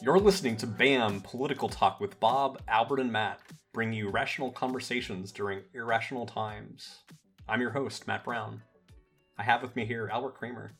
You're 0.00 0.20
listening 0.20 0.56
to 0.58 0.66
BAM 0.66 1.20
Political 1.22 1.68
Talk 1.70 2.00
with 2.00 2.20
Bob, 2.20 2.62
Albert, 2.68 3.00
and 3.00 3.10
Matt, 3.10 3.40
bring 3.72 3.92
you 3.92 4.10
rational 4.10 4.52
conversations 4.52 5.32
during 5.32 5.62
irrational 5.74 6.24
times. 6.24 7.02
I'm 7.48 7.60
your 7.60 7.70
host, 7.70 8.06
Matt 8.06 8.22
Brown. 8.22 8.62
I 9.36 9.42
have 9.42 9.62
with 9.62 9.74
me 9.74 9.84
here 9.86 10.08
Albert 10.12 10.36
Kramer 10.36 10.72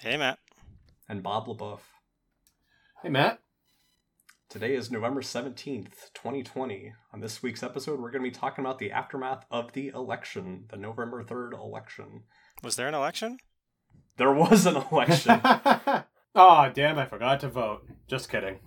Hey, 0.00 0.18
Matt. 0.18 0.38
And 1.08 1.22
Bob 1.22 1.46
LaBeouf. 1.46 1.80
Hey, 3.02 3.08
Matt. 3.08 3.40
Today 4.48 4.74
is 4.74 4.90
November 4.90 5.22
17th, 5.22 6.12
2020. 6.14 6.92
On 7.12 7.20
this 7.20 7.42
week's 7.42 7.62
episode, 7.62 8.00
we're 8.00 8.10
going 8.10 8.24
to 8.24 8.30
be 8.30 8.34
talking 8.34 8.64
about 8.64 8.78
the 8.78 8.92
aftermath 8.92 9.44
of 9.50 9.72
the 9.72 9.88
election, 9.88 10.64
the 10.70 10.76
November 10.76 11.22
3rd 11.22 11.52
election. 11.52 12.22
Was 12.62 12.76
there 12.76 12.88
an 12.88 12.94
election? 12.94 13.38
There 14.16 14.32
was 14.32 14.66
an 14.66 14.76
election. 14.76 15.40
oh, 16.34 16.70
damn, 16.72 16.98
I 16.98 17.06
forgot 17.06 17.40
to 17.40 17.48
vote. 17.48 17.86
Just 18.08 18.28
kidding. 18.28 18.60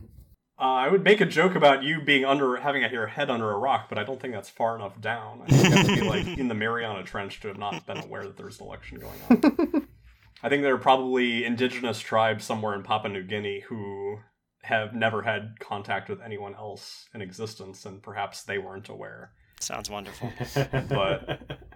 Uh, 0.60 0.64
I 0.64 0.90
would 0.90 1.04
make 1.04 1.22
a 1.22 1.26
joke 1.26 1.56
about 1.56 1.84
you 1.84 2.02
being 2.02 2.26
under 2.26 2.58
having 2.58 2.84
your 2.92 3.08
head 3.08 3.30
under 3.30 3.50
a 3.50 3.58
rock, 3.58 3.88
but 3.88 3.98
I 3.98 4.04
don't 4.04 4.20
think 4.20 4.34
that's 4.34 4.50
far 4.50 4.76
enough 4.76 5.00
down. 5.00 5.42
I 5.44 5.50
think 5.50 5.64
you 5.64 5.72
have 5.72 5.88
to 5.88 5.96
be 5.96 6.02
like 6.02 6.28
in 6.38 6.50
the 6.50 6.54
Mariana 6.54 7.04
Trench 7.04 7.40
to 7.42 7.48
have 7.48 7.58
not 7.58 7.86
been 7.86 7.98
aware 7.98 8.24
that 8.24 8.36
there's 8.36 8.60
an 8.60 8.68
election 8.68 9.00
going 9.00 9.44
on. 9.44 9.88
I 10.44 10.50
think 10.50 10.64
there 10.64 10.74
are 10.74 10.78
probably 10.80 11.44
indigenous 11.46 12.00
tribes 12.00 12.46
somewhere 12.46 12.74
in 12.76 12.84
Papua 12.84 13.12
New 13.12 13.24
Guinea 13.24 13.62
who 13.68 14.18
have 14.64 14.94
never 14.94 15.22
had 15.22 15.56
contact 15.60 16.10
with 16.10 16.22
anyone 16.22 16.56
else 16.56 17.08
in 17.14 17.22
existence, 17.22 17.86
and 17.86 18.02
perhaps 18.02 18.44
they 18.44 18.58
weren't 18.58 18.90
aware. 18.90 19.32
Sounds 19.60 19.90
wonderful. 19.90 20.32
But- 20.90 21.42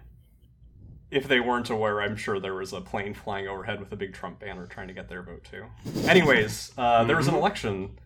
If 1.10 1.28
they 1.28 1.38
weren't 1.38 1.70
aware, 1.70 2.02
I'm 2.02 2.16
sure 2.16 2.40
there 2.40 2.54
was 2.56 2.72
a 2.72 2.80
plane 2.80 3.14
flying 3.14 3.46
overhead 3.46 3.78
with 3.78 3.92
a 3.92 3.96
big 3.96 4.14
Trump 4.14 4.40
banner 4.40 4.66
trying 4.66 4.88
to 4.88 4.94
get 4.94 5.08
their 5.08 5.22
vote 5.22 5.44
too. 5.44 5.64
Anyways, 6.08 6.72
uh, 6.76 7.04
there 7.04 7.16
was 7.16 7.28
an 7.28 7.34
election 7.34 8.00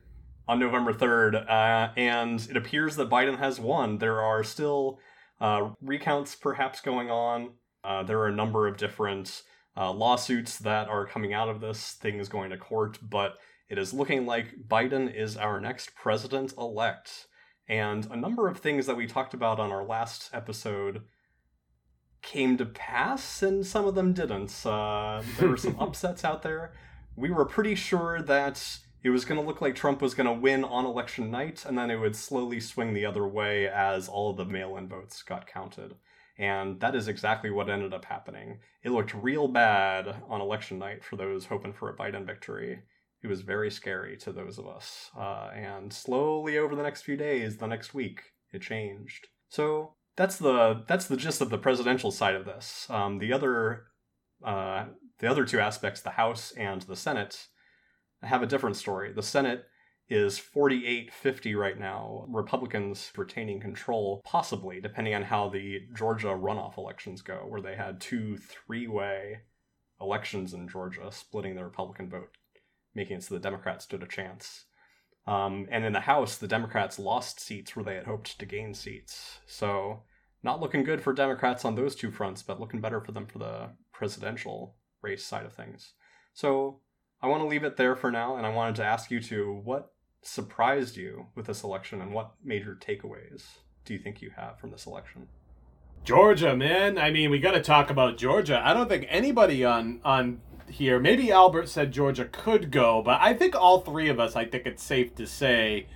on 0.46 0.58
November 0.58 0.92
3rd, 0.92 1.48
uh, 1.48 1.92
and 1.96 2.46
it 2.50 2.56
appears 2.58 2.96
that 2.96 3.08
Biden 3.08 3.38
has 3.38 3.58
won. 3.58 3.96
There 3.96 4.20
are 4.20 4.44
still 4.44 4.98
uh, 5.40 5.70
recounts 5.80 6.34
perhaps 6.34 6.82
going 6.82 7.10
on. 7.10 7.52
Uh, 7.82 8.02
there 8.02 8.18
are 8.18 8.26
a 8.28 8.34
number 8.34 8.66
of 8.66 8.76
different 8.76 9.42
uh, 9.78 9.92
lawsuits 9.92 10.58
that 10.58 10.88
are 10.88 11.06
coming 11.06 11.32
out 11.32 11.48
of 11.48 11.60
this, 11.60 11.92
things 11.92 12.28
going 12.28 12.50
to 12.50 12.58
court, 12.58 12.98
but 13.00 13.38
it 13.68 13.78
is 13.78 13.94
looking 13.94 14.26
like 14.26 14.66
Biden 14.66 15.14
is 15.14 15.36
our 15.36 15.60
next 15.60 15.94
president 15.94 16.52
elect. 16.58 17.26
And 17.68 18.06
a 18.10 18.16
number 18.16 18.48
of 18.48 18.58
things 18.58 18.86
that 18.86 18.96
we 18.96 19.06
talked 19.06 19.34
about 19.34 19.60
on 19.60 19.70
our 19.70 19.84
last 19.84 20.30
episode 20.32 21.02
came 22.22 22.56
to 22.56 22.66
pass, 22.66 23.42
and 23.42 23.64
some 23.64 23.84
of 23.84 23.94
them 23.94 24.12
didn't. 24.14 24.66
Uh, 24.66 25.22
there 25.38 25.48
were 25.48 25.56
some 25.56 25.76
upsets 25.80 26.24
out 26.24 26.42
there. 26.42 26.72
We 27.14 27.30
were 27.30 27.44
pretty 27.44 27.74
sure 27.74 28.20
that 28.22 28.78
it 29.02 29.10
was 29.10 29.24
going 29.24 29.40
to 29.40 29.46
look 29.46 29.60
like 29.60 29.76
Trump 29.76 30.02
was 30.02 30.14
going 30.14 30.26
to 30.26 30.32
win 30.32 30.64
on 30.64 30.86
election 30.86 31.30
night, 31.30 31.64
and 31.64 31.78
then 31.78 31.90
it 31.90 31.96
would 31.96 32.16
slowly 32.16 32.58
swing 32.58 32.94
the 32.94 33.06
other 33.06 33.28
way 33.28 33.68
as 33.68 34.08
all 34.08 34.30
of 34.30 34.38
the 34.38 34.44
mail 34.44 34.76
in 34.76 34.88
votes 34.88 35.22
got 35.22 35.46
counted. 35.46 35.94
And 36.38 36.78
that 36.80 36.94
is 36.94 37.08
exactly 37.08 37.50
what 37.50 37.68
ended 37.68 37.92
up 37.92 38.04
happening. 38.04 38.60
It 38.84 38.90
looked 38.90 39.12
real 39.14 39.48
bad 39.48 40.22
on 40.28 40.40
election 40.40 40.78
night 40.78 41.04
for 41.04 41.16
those 41.16 41.46
hoping 41.46 41.72
for 41.72 41.90
a 41.90 41.96
Biden 41.96 42.24
victory. 42.24 42.80
It 43.22 43.26
was 43.26 43.40
very 43.40 43.70
scary 43.70 44.16
to 44.18 44.32
those 44.32 44.58
of 44.58 44.68
us. 44.68 45.10
Uh, 45.18 45.50
and 45.52 45.92
slowly 45.92 46.56
over 46.56 46.76
the 46.76 46.82
next 46.84 47.02
few 47.02 47.16
days, 47.16 47.56
the 47.56 47.66
next 47.66 47.92
week, 47.92 48.22
it 48.52 48.62
changed. 48.62 49.26
So 49.48 49.94
that's 50.16 50.36
the 50.36 50.84
that's 50.86 51.06
the 51.06 51.16
gist 51.16 51.40
of 51.40 51.50
the 51.50 51.58
presidential 51.58 52.10
side 52.10 52.36
of 52.36 52.44
this. 52.44 52.86
Um, 52.88 53.18
the 53.18 53.32
other 53.32 53.86
uh, 54.44 54.86
the 55.18 55.28
other 55.28 55.44
two 55.44 55.58
aspects, 55.58 56.00
the 56.00 56.10
House 56.10 56.52
and 56.56 56.82
the 56.82 56.96
Senate, 56.96 57.48
have 58.22 58.42
a 58.42 58.46
different 58.46 58.76
story. 58.76 59.12
The 59.12 59.22
Senate 59.22 59.64
is 60.08 60.38
48-50 60.38 61.56
right 61.56 61.78
now. 61.78 62.24
Republicans 62.28 63.12
retaining 63.16 63.60
control, 63.60 64.22
possibly, 64.24 64.80
depending 64.80 65.14
on 65.14 65.22
how 65.22 65.48
the 65.48 65.80
Georgia 65.94 66.28
runoff 66.28 66.78
elections 66.78 67.20
go, 67.20 67.44
where 67.46 67.60
they 67.60 67.76
had 67.76 68.00
two 68.00 68.36
three-way 68.38 69.40
elections 70.00 70.54
in 70.54 70.68
Georgia, 70.68 71.10
splitting 71.12 71.56
the 71.56 71.64
Republican 71.64 72.08
vote, 72.08 72.36
making 72.94 73.18
it 73.18 73.22
so 73.22 73.34
the 73.34 73.40
Democrats 73.40 73.84
stood 73.84 74.02
a 74.02 74.06
chance. 74.06 74.64
Um, 75.26 75.66
and 75.70 75.84
in 75.84 75.92
the 75.92 76.00
House, 76.00 76.38
the 76.38 76.48
Democrats 76.48 76.98
lost 76.98 77.38
seats 77.38 77.76
where 77.76 77.84
they 77.84 77.96
had 77.96 78.06
hoped 78.06 78.38
to 78.38 78.46
gain 78.46 78.72
seats. 78.72 79.40
So, 79.46 80.04
not 80.42 80.60
looking 80.60 80.84
good 80.84 81.02
for 81.02 81.12
Democrats 81.12 81.66
on 81.66 81.74
those 81.74 81.94
two 81.94 82.10
fronts, 82.10 82.42
but 82.42 82.60
looking 82.60 82.80
better 82.80 83.00
for 83.00 83.12
them 83.12 83.26
for 83.26 83.38
the 83.38 83.70
presidential 83.92 84.76
race 85.02 85.24
side 85.24 85.44
of 85.44 85.52
things. 85.52 85.92
So, 86.32 86.80
I 87.20 87.26
want 87.26 87.42
to 87.42 87.48
leave 87.48 87.64
it 87.64 87.76
there 87.76 87.94
for 87.94 88.10
now, 88.10 88.36
and 88.36 88.46
I 88.46 88.50
wanted 88.50 88.76
to 88.76 88.84
ask 88.84 89.10
you 89.10 89.20
to 89.20 89.60
what 89.64 89.90
surprised 90.28 90.96
you 90.96 91.26
with 91.34 91.46
this 91.46 91.62
election 91.62 92.00
and 92.00 92.12
what 92.12 92.32
major 92.44 92.76
takeaways 92.80 93.44
do 93.84 93.92
you 93.94 93.98
think 93.98 94.20
you 94.22 94.30
have 94.36 94.58
from 94.58 94.70
this 94.70 94.86
election? 94.86 95.28
Georgia, 96.04 96.56
man. 96.56 96.98
I 96.98 97.10
mean, 97.10 97.30
we 97.30 97.38
got 97.38 97.52
to 97.52 97.60
talk 97.60 97.90
about 97.90 98.16
Georgia. 98.18 98.60
I 98.64 98.72
don't 98.72 98.88
think 98.88 99.06
anybody 99.08 99.64
on 99.64 100.00
on 100.04 100.40
here. 100.68 100.98
Maybe 101.00 101.32
Albert 101.32 101.68
said 101.68 101.92
Georgia 101.92 102.26
could 102.26 102.70
go, 102.70 103.02
but 103.02 103.20
I 103.20 103.34
think 103.34 103.54
all 103.54 103.80
three 103.80 104.08
of 104.08 104.20
us. 104.20 104.36
I 104.36 104.44
think 104.44 104.66
it's 104.66 104.82
safe 104.82 105.14
to 105.16 105.26
say 105.26 105.86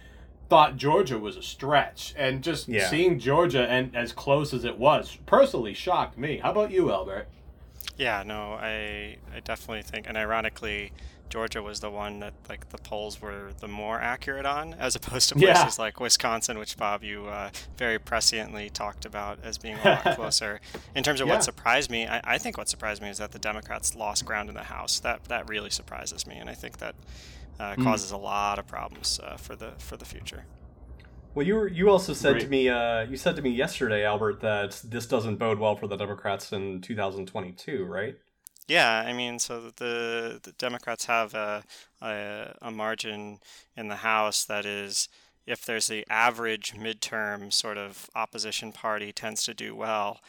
thought 0.49 0.77
Georgia 0.77 1.19
was 1.19 1.37
a 1.37 1.43
stretch, 1.43 2.13
and 2.17 2.43
just 2.43 2.69
Yeah. 2.69 2.87
seeing 2.89 3.19
Georgia 3.19 3.67
and 3.71 3.95
as 3.97 4.13
close 4.13 4.53
as 4.53 4.65
it 4.67 4.77
was 4.79 5.17
personally 5.25 5.73
shocked 5.73 6.19
me. 6.19 6.39
How 6.39 6.51
about 6.51 6.71
you, 6.71 6.91
Albert? 6.93 7.29
Yeah, 7.97 8.23
no, 8.25 8.55
I 8.55 9.17
I 9.35 9.41
definitely 9.45 9.83
think, 9.83 10.09
and 10.09 10.17
ironically, 10.17 10.93
Georgia 11.29 11.63
was 11.63 11.81
the 11.81 11.91
one 11.91 12.21
that 12.21 12.35
like 12.49 12.69
the 12.71 12.79
polls 12.79 13.21
were 13.21 13.53
the 13.61 13.69
more 13.69 14.01
accurate 14.01 14.47
on, 14.47 14.75
as 14.79 14.95
opposed 14.97 15.29
to 15.31 15.39
Yeah. 15.39 15.63
places 15.63 15.79
like 15.79 16.01
Wisconsin, 16.01 16.59
which 16.59 16.77
Bob 16.77 17.03
you 17.05 17.27
uh, 17.27 17.51
very 17.77 17.99
presciently 17.99 18.71
talked 18.71 19.05
about 19.05 19.39
as 19.43 19.59
being 19.59 19.77
a 19.77 19.85
lot 19.85 20.05
closer. 20.17 20.61
In 20.95 21.03
terms 21.05 21.21
of 21.21 21.29
Yeah. 21.29 21.35
what 21.35 21.45
surprised 21.45 21.91
me, 21.91 22.07
I, 22.07 22.21
I 22.25 22.39
think 22.39 22.57
what 22.59 22.69
surprised 22.69 23.03
me 23.03 23.09
is 23.11 23.19
that 23.19 23.33
the 23.33 23.39
Democrats 23.39 23.95
lost 23.95 24.25
ground 24.25 24.49
in 24.49 24.55
the 24.55 24.65
House. 24.65 24.99
That 25.01 25.25
that 25.25 25.49
really 25.49 25.71
surprises 25.71 26.27
me, 26.27 26.37
and 26.37 26.49
I 26.51 26.55
think 26.55 26.79
that 26.79 26.95
uh, 27.61 27.75
Mm. 27.77 27.85
causes 27.85 28.11
a 28.11 28.17
lot 28.17 28.59
of 28.59 28.67
problems 28.67 29.21
uh, 29.23 29.37
for 29.37 29.55
the 29.55 29.73
for 29.79 29.97
the 29.97 30.07
future. 30.07 30.45
Well, 31.35 31.47
you 31.47 31.55
were, 31.55 31.69
you 31.69 31.89
also 31.89 32.13
said 32.13 32.41
to 32.41 32.49
me 32.49 32.69
uh, 32.69 33.03
you 33.03 33.17
said 33.17 33.37
to 33.37 33.43
me 33.43 33.51
yesterday, 33.51 34.05
Albert, 34.05 34.41
that 34.41 34.81
this 34.85 35.07
doesn't 35.07 35.37
bode 35.37 35.59
well 35.59 35.77
for 35.77 35.87
the 35.87 35.97
Democrats 35.97 36.53
in 36.53 36.83
2022, 36.83 37.85
right? 37.85 38.17
Yeah, 38.69 39.03
I 39.07 39.13
mean, 39.13 39.39
so 39.39 39.71
the 39.77 40.41
the 40.43 40.53
Democrats 40.53 41.07
have 41.07 41.35
a, 41.35 41.65
a 42.03 42.55
a 42.61 42.71
margin 42.71 43.39
in 43.77 43.89
the 43.89 43.97
House 43.97 44.45
that 44.45 44.67
is, 44.67 45.09
if 45.47 45.65
there's 45.65 45.87
the 45.87 46.07
average 46.11 46.75
midterm 46.75 47.53
sort 47.53 47.79
of 47.79 48.11
opposition 48.15 48.73
party 48.73 49.11
tends 49.11 49.43
to 49.45 49.55
do 49.55 49.75
well, 49.75 50.21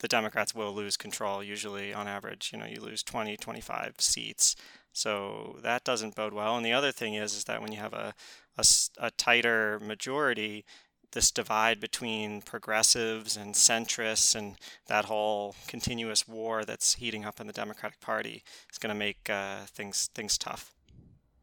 the 0.00 0.08
Democrats 0.08 0.54
will 0.54 0.72
lose 0.74 0.96
control. 0.96 1.44
Usually, 1.44 1.92
on 1.92 2.08
average, 2.08 2.50
you 2.52 2.58
know, 2.58 2.66
you 2.66 2.80
lose 2.80 3.02
20, 3.02 3.36
25 3.36 3.96
seats. 3.98 4.56
So 4.92 5.58
that 5.62 5.84
doesn't 5.84 6.16
bode 6.16 6.32
well. 6.32 6.56
And 6.56 6.66
the 6.66 6.72
other 6.72 6.92
thing 6.92 7.14
is, 7.14 7.34
is 7.34 7.44
that 7.44 7.62
when 7.62 7.72
you 7.72 7.78
have 7.78 7.92
a 7.92 8.14
a, 8.56 8.60
s- 8.60 8.90
a 8.98 9.10
tighter 9.10 9.78
majority, 9.80 10.64
this 11.12 11.30
divide 11.30 11.80
between 11.80 12.40
progressives 12.42 13.36
and 13.36 13.54
centrists 13.54 14.34
and 14.34 14.56
that 14.86 15.06
whole 15.06 15.54
continuous 15.66 16.28
war 16.28 16.64
that's 16.64 16.94
heating 16.94 17.24
up 17.24 17.40
in 17.40 17.46
the 17.46 17.52
Democratic 17.52 18.00
Party 18.00 18.42
is 18.70 18.78
going 18.78 18.92
to 18.94 18.98
make 18.98 19.28
uh, 19.28 19.64
things 19.66 20.08
things 20.14 20.38
tough. 20.38 20.74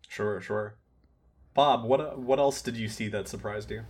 Sure, 0.07 0.39
sure. 0.39 0.75
Bob, 1.53 1.83
what 1.83 2.17
what 2.19 2.39
else 2.39 2.61
did 2.61 2.77
you 2.77 2.87
see 2.87 3.07
that 3.09 3.27
surprised 3.27 3.71
you? 3.71 3.83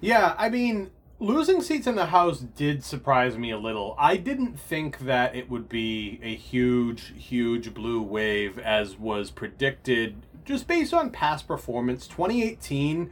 Yeah, 0.00 0.34
I 0.38 0.48
mean, 0.48 0.90
losing 1.18 1.60
seats 1.60 1.86
in 1.86 1.94
the 1.94 2.06
House 2.06 2.40
did 2.40 2.82
surprise 2.84 3.36
me 3.36 3.50
a 3.50 3.58
little. 3.58 3.94
I 3.98 4.16
didn't 4.16 4.58
think 4.58 5.00
that 5.00 5.34
it 5.36 5.50
would 5.50 5.68
be 5.68 6.18
a 6.22 6.34
huge, 6.34 7.12
huge 7.16 7.74
blue 7.74 8.02
wave 8.02 8.58
as 8.58 8.98
was 8.98 9.30
predicted 9.30 10.26
just 10.44 10.66
based 10.66 10.94
on 10.94 11.10
past 11.10 11.46
performance. 11.46 12.06
2018 12.06 13.10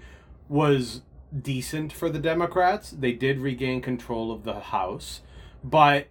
was 0.48 1.02
decent 1.42 1.92
for 1.92 2.08
the 2.08 2.18
Democrats. 2.18 2.90
They 2.90 3.12
did 3.12 3.40
regain 3.40 3.80
control 3.80 4.32
of 4.32 4.44
the 4.44 4.60
House. 4.60 5.20
But 5.62 6.08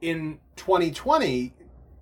in 0.00 0.38
2020, 0.56 1.54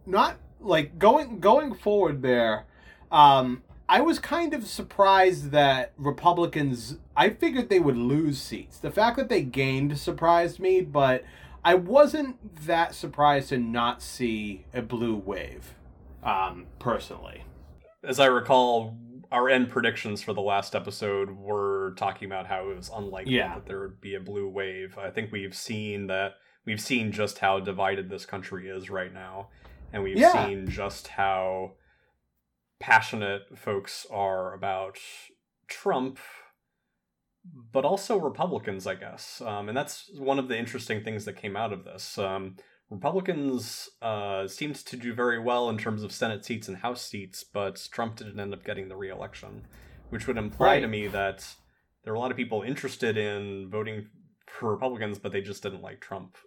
not 0.07 0.37
like 0.61 0.99
going 0.99 1.41
going 1.41 1.75
forward 1.75 2.23
there, 2.23 2.67
um, 3.11 3.63
I 3.89 4.01
was 4.01 4.19
kind 4.19 4.53
of 4.53 4.67
surprised 4.67 5.51
that 5.53 5.93
Republicans. 5.97 6.99
I 7.17 7.31
figured 7.31 7.69
they 7.69 7.81
would 7.81 7.97
lose 7.97 8.41
seats. 8.41 8.79
The 8.79 8.91
fact 8.91 9.17
that 9.17 9.29
they 9.29 9.43
gained 9.43 9.99
surprised 9.99 10.61
me, 10.61 10.83
but 10.83 11.25
I 11.65 11.75
wasn't 11.75 12.67
that 12.67 12.95
surprised 12.95 13.49
to 13.49 13.59
not 13.59 14.03
see 14.03 14.65
a 14.75 14.83
blue 14.83 15.15
wave. 15.15 15.75
Um, 16.23 16.67
personally, 16.79 17.45
as 18.05 18.21
I 18.21 18.27
recall, 18.27 18.97
our 19.31 19.49
end 19.49 19.69
predictions 19.71 20.23
for 20.23 20.33
the 20.33 20.41
last 20.41 20.75
episode 20.75 21.31
were 21.31 21.95
talking 21.99 22.27
about 22.27 22.47
how 22.47 22.71
it 22.71 22.77
was 22.77 22.91
unlikely 22.95 23.35
Yeah. 23.37 23.55
that 23.57 23.67
there 23.67 23.81
would 23.81 24.01
be 24.01 24.15
a 24.15 24.21
blue 24.21 24.49
wave. 24.49 24.97
I 24.97 25.11
think 25.11 25.33
we've 25.33 25.55
seen 25.55 26.07
that 26.07 26.35
we've 26.65 26.81
seen 26.81 27.13
just 27.13 27.39
how 27.39 27.61
divided 27.61 28.11
this 28.11 28.27
country 28.27 28.69
is 28.69 28.91
right 28.91 29.13
now, 29.13 29.49
and 29.93 30.03
we've 30.03 30.19
Yeah. 30.19 30.47
seen 30.47 30.69
just 30.69 31.09
how 31.09 31.77
passionate 32.79 33.59
folks 33.59 34.07
are 34.11 34.55
about 34.55 34.99
Trump, 35.67 36.19
but 37.73 37.85
also 37.85 38.19
Republicans, 38.19 38.87
I 38.87 38.95
guess. 38.95 39.41
Um, 39.41 39.69
and 39.69 39.77
that's 39.77 40.11
one 40.19 40.39
of 40.39 40.49
the 40.49 40.59
interesting 40.59 41.03
things 41.03 41.25
that 41.25 41.35
came 41.37 41.57
out 41.57 41.73
of 41.73 41.85
this. 41.85 42.19
Um, 42.19 42.57
Republicans 42.91 43.91
uh, 44.01 44.49
seemed 44.49 44.77
to 44.77 44.97
do 44.97 45.13
very 45.13 45.39
well 45.39 45.69
in 45.69 45.77
terms 45.77 46.03
of 46.03 46.13
Senate 46.13 46.45
seats 46.45 46.69
and 46.69 46.79
House 46.79 47.03
seats, 47.03 47.45
but 47.45 47.89
Trump 47.93 48.17
didn't 48.17 48.41
end 48.41 48.55
up 48.55 48.65
getting 48.65 48.89
the 48.89 48.97
reelection, 48.97 49.67
which 50.09 50.27
would 50.27 50.39
imply 50.39 50.81
to 50.81 50.89
me 50.89 51.07
that 51.07 51.47
there 52.03 52.13
were 52.13 52.17
a 52.17 52.21
lot 52.21 52.31
of 52.31 52.37
people 52.37 52.63
interested 52.63 53.19
in 53.19 53.69
voting 53.69 54.07
for 54.47 54.73
Republicans, 54.73 55.19
but 55.19 55.33
they 55.33 55.43
just 55.43 55.63
didn't 55.63 55.83
like 55.83 56.01
Trump. 56.01 56.39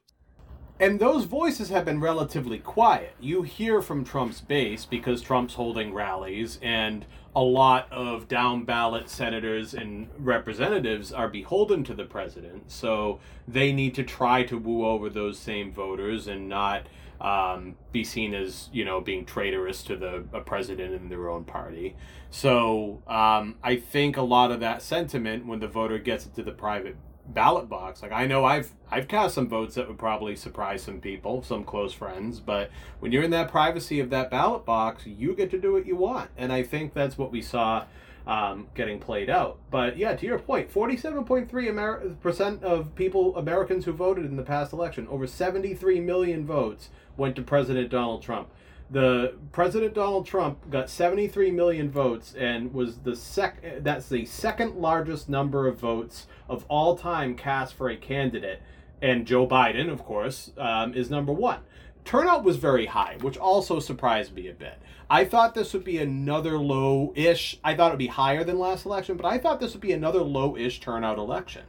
And 0.81 1.00
those 1.00 1.25
voices 1.25 1.69
have 1.69 1.86
been 1.86 2.00
relatively 2.00 2.57
quiet. 2.57 3.13
You 3.19 3.44
hear 3.44 3.83
from 3.83 4.04
Trump's 4.04 4.42
base 4.42 4.83
because 4.83 5.22
Trump's 5.22 5.54
holding 5.54 5.94
rallies, 5.94 6.57
and 6.60 7.06
a 7.36 7.42
lot 7.44 7.88
of 7.92 8.28
down 8.28 8.63
ballot 8.63 9.07
senators 9.07 9.75
and 9.75 10.10
representatives 10.18 11.13
are 11.13 11.30
beholden 11.30 11.83
to 11.83 11.94
the 11.94 12.06
president. 12.06 12.72
So 12.72 13.19
they 13.48 13.72
need 13.72 13.94
to 13.94 14.04
try 14.04 14.42
to 14.42 14.57
woo 14.57 14.83
over 14.83 15.07
those 15.07 15.38
same 15.38 15.72
voters 15.72 16.28
and 16.28 16.50
not 16.50 16.88
um, 17.22 17.75
be 17.92 18.04
seen 18.04 18.34
as, 18.34 18.68
you 18.74 18.84
know, 18.84 19.01
being 19.01 19.24
traitorous 19.24 19.84
to 19.84 19.95
the 19.95 20.25
a 20.34 20.42
president 20.42 20.95
in 20.95 21.10
their 21.10 21.30
own 21.30 21.44
party. 21.44 21.95
So 22.31 23.04
um, 23.06 23.57
I 23.63 23.75
think 23.75 24.18
a 24.18 24.24
lot 24.24 24.51
of 24.51 24.60
that 24.62 24.81
sentiment 24.81 25.45
when 25.45 25.60
the 25.60 25.68
voter 25.68 26.00
gets 26.00 26.25
into 26.25 26.42
the 26.42 26.54
private 26.54 26.98
ballot 27.27 27.69
box. 27.69 28.01
Like 28.01 28.12
I 28.12 28.27
know 28.27 28.45
I've 28.45 28.71
I've 28.89 29.07
cast 29.07 29.35
some 29.35 29.47
votes 29.47 29.75
that 29.75 29.88
would 29.88 29.97
probably 29.97 30.35
surprise 30.35 30.83
some 30.83 31.00
people, 31.00 31.44
some 31.44 31.63
close 31.63 31.94
friends, 31.94 32.39
but 32.39 32.69
when 33.00 33.12
you're 33.12 33.23
in 33.23 33.31
that 33.31 33.50
privacy 33.50 34.00
of 34.00 34.09
that 34.09 34.29
ballot 34.29 34.65
box, 34.65 35.06
you 35.06 35.33
get 35.33 35.51
to 35.51 35.59
do 35.59 35.73
what 35.73 35.85
you 35.85 35.95
want, 35.95 36.29
and 36.38 36.51
I 36.51 36.63
think 36.63 36.94
that's 36.94 37.18
what 37.18 37.31
we 37.31 37.41
saw 37.41 37.85
um, 38.27 38.68
getting 38.75 39.00
played 39.00 39.29
out. 39.29 39.57
But 39.71 39.97
yeah, 39.97 40.15
to 40.15 40.25
your 40.25 40.39
point, 40.39 40.69
forty-seven 40.69 41.23
point 41.23 41.50
three 41.50 41.69
Amer- 41.69 42.15
percent 42.21 42.63
of 42.63 42.94
people 42.95 43.35
Americans 43.38 43.85
who 43.85 43.94
voted 43.94 44.25
in 44.25 44.35
the 44.35 44.44
past 44.44 44.74
election, 44.74 45.07
over 45.07 45.25
seventy-three 45.25 46.00
million 46.00 46.45
votes 46.45 46.89
went 47.17 47.35
to 47.35 47.41
President 47.41 47.89
Donald 47.89 48.21
Trump. 48.21 48.50
The 48.91 49.35
President 49.53 49.93
Donald 49.93 50.25
Trump 50.25 50.69
got 50.69 50.89
73 50.89 51.49
million 51.51 51.89
votes 51.89 52.35
and 52.38 52.73
was 52.73 52.97
the 52.97 53.15
sec 53.15 53.63
that's 53.81 54.09
the 54.09 54.25
second 54.25 54.75
largest 54.75 55.29
number 55.29 55.65
of 55.65 55.79
votes 55.79 56.27
of 56.49 56.65
all 56.67 56.97
time 56.97 57.35
cast 57.35 57.73
for 57.73 57.89
a 57.89 57.95
candidate. 57.95 58.61
And 59.01 59.25
Joe 59.25 59.47
Biden, 59.47 59.89
of 59.89 60.03
course, 60.03 60.51
um, 60.57 60.93
is 60.93 61.09
number 61.09 61.31
one. 61.31 61.61
Turnout 62.03 62.43
was 62.43 62.57
very 62.57 62.88
high, 62.88 63.15
which 63.21 63.38
also 63.38 63.79
surprised 63.79 64.35
me 64.35 64.49
a 64.49 64.53
bit. 64.53 64.77
I 65.09 65.23
thought 65.23 65.55
this 65.55 65.71
would 65.71 65.85
be 65.85 65.99
another 65.99 66.57
low 66.57 67.13
ish, 67.15 67.59
I 67.63 67.75
thought 67.75 67.89
it 67.89 67.93
would 67.93 67.99
be 67.99 68.07
higher 68.07 68.43
than 68.43 68.59
last 68.59 68.85
election, 68.85 69.15
but 69.15 69.25
I 69.25 69.38
thought 69.38 69.61
this 69.61 69.71
would 69.71 69.81
be 69.81 69.93
another 69.93 70.21
low 70.21 70.57
ish 70.57 70.81
turnout 70.81 71.17
election. 71.17 71.63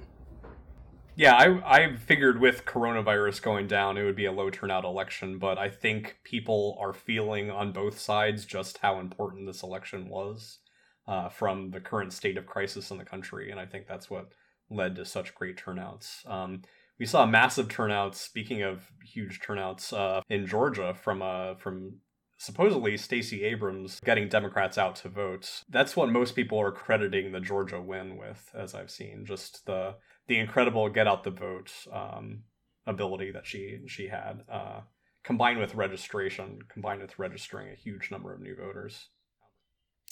Yeah, 1.15 1.35
I 1.35 1.83
I 1.83 1.97
figured 1.97 2.41
with 2.41 2.65
coronavirus 2.65 3.43
going 3.43 3.67
down, 3.67 3.99
it 3.99 4.05
would 4.05 4.17
be 4.17 4.25
a 4.25 4.33
low 4.33 4.49
turnout 4.49 4.85
election, 4.85 5.39
but 5.39 5.59
I 5.59 5.69
think 5.69 6.19
people 6.25 6.79
are 6.81 6.95
feeling 6.95 7.51
on 7.51 7.73
both 7.73 7.99
sides 7.99 8.47
just 8.47 8.79
how 8.79 8.99
important 8.99 9.47
this 9.47 9.63
election 9.63 10.09
was 10.09 10.61
uh, 11.07 11.29
from 11.29 11.71
the 11.71 11.81
current 11.81 12.15
state 12.15 12.39
of 12.39 12.47
crisis 12.47 12.91
in 12.91 12.97
the 12.97 13.05
country, 13.05 13.51
and 13.51 13.61
I 13.61 13.67
think 13.67 13.87
that's 13.87 14.09
what 14.09 14.33
led 14.71 14.97
to 14.97 15.05
such 15.05 15.35
great 15.35 15.59
turnouts. 15.59 16.25
Um, 16.27 16.63
we 16.99 17.05
saw 17.05 17.27
massive 17.27 17.69
turnouts. 17.69 18.21
Speaking 18.21 18.63
of 18.63 18.91
huge 19.05 19.41
turnouts 19.41 19.93
uh, 19.93 20.23
in 20.31 20.47
Georgia 20.47 20.95
from 20.95 21.21
uh, 21.21 21.57
from 21.57 21.99
supposedly 22.39 22.97
Stacey 22.97 23.45
Abrams 23.45 24.01
getting 24.05 24.29
Democrats 24.29 24.79
out 24.79 24.97
to 24.97 25.09
vote. 25.09 25.63
That's 25.69 25.95
what 25.95 26.11
most 26.11 26.35
people 26.35 26.59
are 26.59 26.73
crediting 26.73 27.33
the 27.33 27.41
Georgia 27.41 27.81
win 27.81 28.17
with, 28.17 28.51
as 28.55 28.75
I've 28.75 28.91
seen. 28.91 29.25
Just 29.25 29.67
the 29.67 29.97
the 30.29 30.39
incredible 30.39 30.89
get 30.89 31.07
out 31.09 31.25
the 31.25 31.31
vote 31.31 31.73
um, 31.93 32.45
ability 32.87 33.31
that 33.33 33.47
she 33.47 33.81
she 33.87 34.09
had, 34.09 34.45
uh, 34.51 34.81
combined 35.25 35.59
with 35.59 35.75
registration, 35.75 36.59
combined 36.69 37.01
with 37.03 37.19
registering 37.19 37.71
a 37.71 37.75
huge 37.77 38.11
number 38.11 38.33
of 38.33 38.41
new 38.41 38.57
voters. 38.57 39.09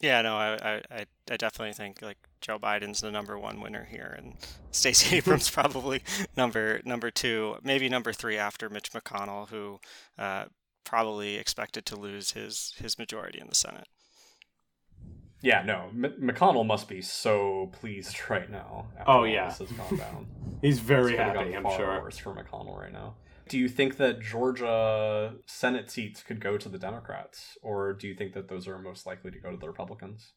Yeah, 0.00 0.22
no, 0.22 0.36
I, 0.36 0.54
I, 0.90 1.04
I- 1.30 1.36
definitely 1.36 1.74
think 1.74 2.00
like 2.02 2.18
Joe 2.40 2.58
Biden's 2.58 3.00
the 3.00 3.10
number 3.10 3.38
one 3.38 3.60
winner 3.60 3.84
here, 3.84 4.14
and 4.16 4.34
Stacey 4.72 5.16
Abrams 5.16 5.50
probably 5.50 6.02
number 6.36 6.80
number 6.84 7.10
two, 7.10 7.56
maybe 7.62 7.88
number 7.88 8.12
three 8.12 8.36
after 8.38 8.68
Mitch 8.70 8.92
McConnell, 8.92 9.48
who 9.50 9.78
uh, 10.18 10.46
probably 10.84 11.36
expected 11.36 11.84
to 11.86 11.96
lose 11.96 12.32
his 12.32 12.74
his 12.78 12.98
majority 12.98 13.40
in 13.40 13.48
the 13.48 13.54
Senate. 13.54 13.88
Yeah, 15.42 15.62
no, 15.62 15.88
M- 15.90 16.14
McConnell 16.20 16.66
must 16.66 16.88
be 16.88 17.00
so 17.00 17.70
pleased 17.72 18.18
right 18.30 18.50
now. 18.50 18.88
after 18.98 19.10
Oh, 19.10 19.24
yeah. 19.24 19.48
this 19.48 19.58
has 19.58 19.72
gone 19.72 19.96
down. 19.96 20.26
He's 20.62 20.78
very 20.80 21.12
It's 21.12 21.20
happy, 21.20 21.54
I'm 21.56 21.62
far 21.62 21.76
sure. 21.76 22.02
Worse 22.02 22.18
for 22.18 22.34
McConnell 22.34 22.78
right 22.78 22.92
now. 22.92 23.14
Do 23.48 23.58
you 23.58 23.68
think 23.68 23.96
that 23.96 24.20
Georgia 24.20 25.34
Senate 25.46 25.90
seats 25.90 26.22
could 26.22 26.40
go 26.40 26.56
to 26.56 26.68
the 26.68 26.78
Democrats, 26.78 27.58
or 27.62 27.92
do 27.92 28.06
you 28.06 28.14
think 28.14 28.32
that 28.34 28.48
those 28.48 28.68
are 28.68 28.78
most 28.78 29.06
likely 29.06 29.30
to 29.32 29.38
go 29.38 29.50
to 29.50 29.56
the 29.56 29.66
Republicans? 29.66 30.32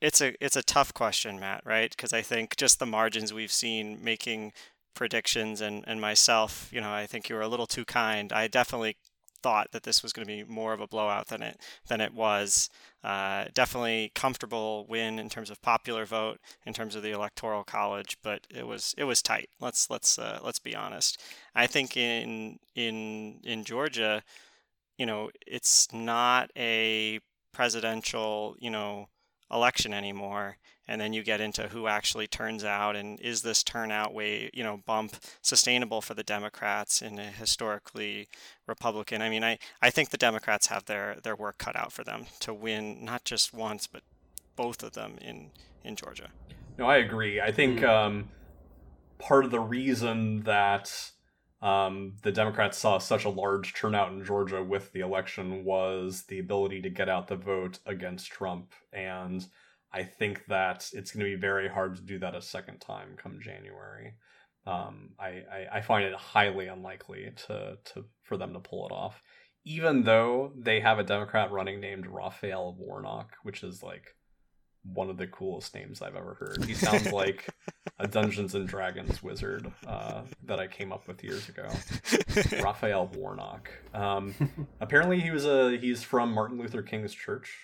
It's 0.00 0.20
a 0.20 0.34
it's 0.44 0.54
a 0.54 0.62
tough 0.62 0.94
question, 0.94 1.40
Matt, 1.40 1.62
right? 1.66 1.90
Because 1.90 2.12
I 2.12 2.22
think 2.22 2.56
just 2.56 2.78
the 2.78 2.86
margins 2.86 3.32
we've 3.34 3.50
seen 3.50 3.98
making 4.04 4.52
predictions 4.94 5.60
and, 5.60 5.82
and 5.88 6.00
myself, 6.00 6.68
you 6.72 6.80
know, 6.80 6.92
I 6.92 7.06
think 7.06 7.28
you 7.28 7.34
were 7.34 7.42
a 7.42 7.48
little 7.48 7.66
too 7.66 7.84
kind. 7.84 8.32
I 8.32 8.46
definitely 8.46 8.96
thought 9.42 9.68
that 9.72 9.82
this 9.82 10.02
was 10.02 10.12
going 10.12 10.26
to 10.26 10.32
be 10.32 10.44
more 10.44 10.72
of 10.72 10.80
a 10.80 10.86
blowout 10.86 11.28
than 11.28 11.42
it 11.42 11.60
than 11.88 12.00
it 12.00 12.14
was. 12.14 12.68
Uh, 13.04 13.44
definitely 13.54 14.10
comfortable 14.14 14.86
win 14.88 15.18
in 15.18 15.28
terms 15.28 15.50
of 15.50 15.62
popular 15.62 16.04
vote, 16.04 16.38
in 16.66 16.72
terms 16.72 16.94
of 16.94 17.02
the 17.02 17.12
electoral 17.12 17.64
college, 17.64 18.16
but 18.22 18.46
it 18.54 18.66
was 18.66 18.94
it 18.98 19.04
was 19.04 19.22
tight. 19.22 19.48
Let's 19.60 19.88
let's 19.90 20.18
uh, 20.18 20.40
let's 20.42 20.58
be 20.58 20.74
honest. 20.74 21.20
I 21.54 21.66
think 21.66 21.96
in 21.96 22.58
in 22.74 23.40
in 23.44 23.64
Georgia, 23.64 24.22
you 24.98 25.06
know, 25.06 25.30
it's 25.46 25.88
not 25.92 26.50
a 26.56 27.20
presidential, 27.52 28.56
you 28.58 28.70
know, 28.70 29.08
election 29.50 29.94
anymore 29.94 30.56
and 30.86 31.00
then 31.00 31.12
you 31.12 31.22
get 31.22 31.40
into 31.40 31.68
who 31.68 31.86
actually 31.86 32.26
turns 32.26 32.64
out 32.64 32.96
and 32.96 33.20
is 33.20 33.42
this 33.42 33.62
turnout 33.62 34.12
way 34.12 34.50
you 34.52 34.62
know 34.62 34.80
bump 34.86 35.16
sustainable 35.42 36.00
for 36.00 36.14
the 36.14 36.22
democrats 36.22 37.00
in 37.00 37.18
a 37.18 37.24
historically 37.24 38.28
republican 38.66 39.22
i 39.22 39.28
mean 39.30 39.42
i, 39.44 39.58
I 39.80 39.90
think 39.90 40.10
the 40.10 40.16
democrats 40.18 40.66
have 40.66 40.84
their, 40.84 41.16
their 41.22 41.36
work 41.36 41.58
cut 41.58 41.76
out 41.76 41.92
for 41.92 42.04
them 42.04 42.26
to 42.40 42.52
win 42.52 43.04
not 43.04 43.24
just 43.24 43.54
once 43.54 43.86
but 43.86 44.02
both 44.56 44.82
of 44.82 44.92
them 44.92 45.16
in, 45.20 45.50
in 45.82 45.96
georgia 45.96 46.28
No, 46.76 46.86
I 46.86 46.98
agree. 46.98 47.40
I 47.40 47.50
think 47.50 47.80
Mhm. 47.80 47.88
um, 47.88 48.28
part 49.18 49.44
of 49.44 49.50
the 49.50 49.60
reason 49.60 50.42
that 50.44 51.10
um, 51.60 52.14
the 52.22 52.32
Democrats 52.32 52.78
saw 52.78 52.98
such 52.98 53.24
a 53.24 53.30
large 53.30 53.74
turnout 53.74 54.12
in 54.12 54.24
Georgia 54.24 54.62
with 54.62 54.92
the 54.92 55.00
election 55.00 55.64
was 55.64 56.24
the 56.28 56.38
ability 56.38 56.82
to 56.82 56.90
get 56.90 57.08
out 57.08 57.26
the 57.26 57.36
vote 57.36 57.80
against 57.84 58.30
Trump. 58.30 58.72
And 58.92 59.44
I 59.92 60.04
think 60.04 60.46
that 60.46 60.88
it's 60.92 61.10
going 61.10 61.24
to 61.24 61.36
be 61.36 61.40
very 61.40 61.68
hard 61.68 61.96
to 61.96 62.02
do 62.02 62.18
that 62.20 62.36
a 62.36 62.42
second 62.42 62.78
time 62.80 63.16
come 63.16 63.40
January. 63.40 64.14
Um, 64.66 65.10
I, 65.18 65.42
I, 65.50 65.66
I 65.74 65.80
find 65.80 66.04
it 66.04 66.14
highly 66.14 66.66
unlikely 66.66 67.32
to, 67.46 67.78
to 67.86 68.04
for 68.22 68.36
them 68.36 68.52
to 68.52 68.60
pull 68.60 68.86
it 68.86 68.92
off, 68.92 69.22
even 69.64 70.04
though 70.04 70.52
they 70.56 70.80
have 70.80 70.98
a 70.98 71.04
Democrat 71.04 71.50
running 71.50 71.80
named 71.80 72.06
Raphael 72.06 72.76
Warnock, 72.78 73.32
which 73.42 73.64
is 73.64 73.82
like 73.82 74.14
one 74.84 75.10
of 75.10 75.16
the 75.16 75.26
coolest 75.26 75.74
names 75.74 76.00
I've 76.02 76.16
ever 76.16 76.34
heard. 76.34 76.64
He 76.64 76.74
sounds 76.74 77.12
like 77.12 77.46
a 77.98 78.06
Dungeons 78.06 78.54
and 78.54 78.66
Dragons 78.66 79.22
wizard 79.22 79.70
uh, 79.86 80.22
that 80.44 80.58
I 80.60 80.66
came 80.66 80.92
up 80.92 81.06
with 81.08 81.22
years 81.22 81.48
ago. 81.48 81.68
Raphael 82.62 83.08
Warnock. 83.14 83.70
Um, 83.94 84.34
apparently, 84.80 85.20
he 85.20 85.30
was 85.30 85.44
a 85.46 85.76
he's 85.76 86.02
from 86.02 86.32
Martin 86.32 86.58
Luther 86.58 86.82
King's 86.82 87.14
church, 87.14 87.54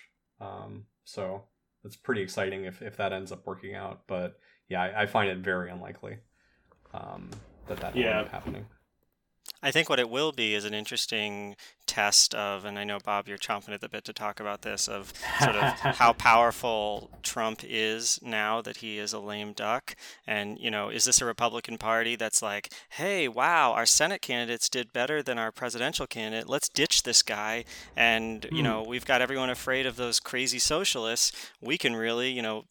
um, 0.41 0.87
so 1.05 1.45
it's 1.85 1.97
pretty 1.97 2.23
exciting 2.23 2.65
if 2.65 2.83
if 2.83 2.97
that 2.97 3.13
ends 3.13 3.33
up 3.33 3.47
working 3.47 3.75
out. 3.75 4.03
But 4.07 4.39
yeah, 4.69 4.83
I, 4.83 5.03
I 5.03 5.07
find 5.07 5.31
it 5.31 5.39
very 5.39 5.71
unlikely 5.71 6.19
um, 6.93 7.31
that 7.67 7.79
that 7.81 7.95
will 7.95 8.01
Yeah. 8.03 8.19
end 8.19 8.27
up 8.27 8.33
happening. 8.33 8.67
I 9.63 9.71
think 9.71 9.89
what 9.89 9.99
it 9.99 10.11
will 10.11 10.33
be 10.33 10.55
is 10.55 10.65
an 10.67 10.75
interesting 10.75 11.57
test 11.95 12.35
of, 12.35 12.65
and 12.65 12.77
I 12.77 12.83
know 12.83 12.99
Bob, 12.99 13.29
you're 13.29 13.39
chomping 13.39 13.73
at 13.73 13.81
the 13.81 13.89
bit 13.89 14.05
to 14.07 14.13
talk 14.13 14.41
about 14.41 14.63
this, 14.63 14.89
of 14.89 15.13
sort 15.41 15.55
of 15.55 15.63
how 15.97 16.13
powerful 16.13 17.09
Trump 17.23 17.61
is 17.63 18.19
now 18.21 18.61
that 18.63 18.79
he 18.79 18.99
is 18.99 19.13
a 19.13 19.21
lame 19.21 19.53
duck. 19.53 19.95
And 20.27 20.59
you 20.59 20.73
know, 20.73 20.89
is 20.89 21.05
this 21.05 21.21
a 21.21 21.25
Republican 21.25 21.79
Party 21.79 22.17
that's 22.17 22.43
like, 22.43 22.73
hey, 22.91 23.29
wow, 23.29 23.73
our 23.73 23.87
Senate 23.87 24.23
candidates 24.23 24.69
did 24.69 24.93
better 24.93 25.23
than 25.23 25.39
our 25.39 25.53
presidential 25.53 26.09
candidate. 26.09 26.49
Let's 26.49 26.69
ditch 26.69 27.05
this 27.05 27.23
guy. 27.23 27.65
And 27.97 28.45
you 28.51 28.61
mm. 28.61 28.65
know, 28.65 28.83
we've 28.83 29.07
got 29.07 29.23
everyone 29.23 29.51
afraid 29.51 29.87
of 29.87 29.95
those 29.95 30.19
crazy 30.19 30.59
socialists. 30.59 31.31
We 31.61 31.79
can 31.79 31.95
really, 31.95 32.31
you 32.31 32.43
know, 32.43 32.65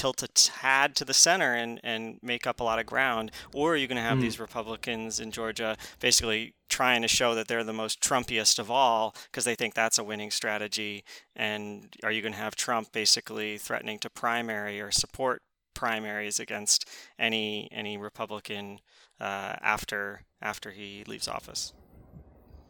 tilt 0.00 0.22
a 0.22 0.28
tad 0.28 0.96
to 0.96 1.04
the 1.04 1.12
center 1.12 1.52
and, 1.54 1.78
and 1.84 2.18
make 2.22 2.46
up 2.46 2.58
a 2.58 2.64
lot 2.64 2.78
of 2.78 2.86
ground, 2.86 3.30
or 3.52 3.74
are 3.74 3.76
you 3.76 3.86
going 3.86 3.96
to 3.96 4.02
have 4.02 4.16
mm. 4.16 4.22
these 4.22 4.40
Republicans 4.40 5.20
in 5.20 5.30
Georgia 5.30 5.76
basically 6.00 6.54
trying 6.70 7.02
to 7.02 7.08
show 7.08 7.34
that 7.34 7.48
they're 7.48 7.62
the 7.62 7.74
most 7.74 8.00
Trumpiest 8.00 8.58
of 8.58 8.70
all 8.70 9.14
because 9.30 9.44
they 9.44 9.54
think 9.54 9.74
that's 9.74 9.98
a 9.98 10.04
winning 10.04 10.30
strategy? 10.30 11.04
And 11.36 11.94
are 12.02 12.10
you 12.10 12.22
going 12.22 12.32
to 12.32 12.38
have 12.38 12.56
Trump 12.56 12.92
basically 12.92 13.58
threatening 13.58 13.98
to 13.98 14.08
primary 14.08 14.80
or 14.80 14.90
support 14.90 15.42
primaries 15.74 16.40
against 16.40 16.88
any 17.18 17.68
any 17.70 17.98
Republican 17.98 18.78
uh, 19.20 19.56
after 19.60 20.22
after 20.40 20.70
he 20.70 21.04
leaves 21.06 21.28
office? 21.28 21.74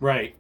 Right. 0.01 0.35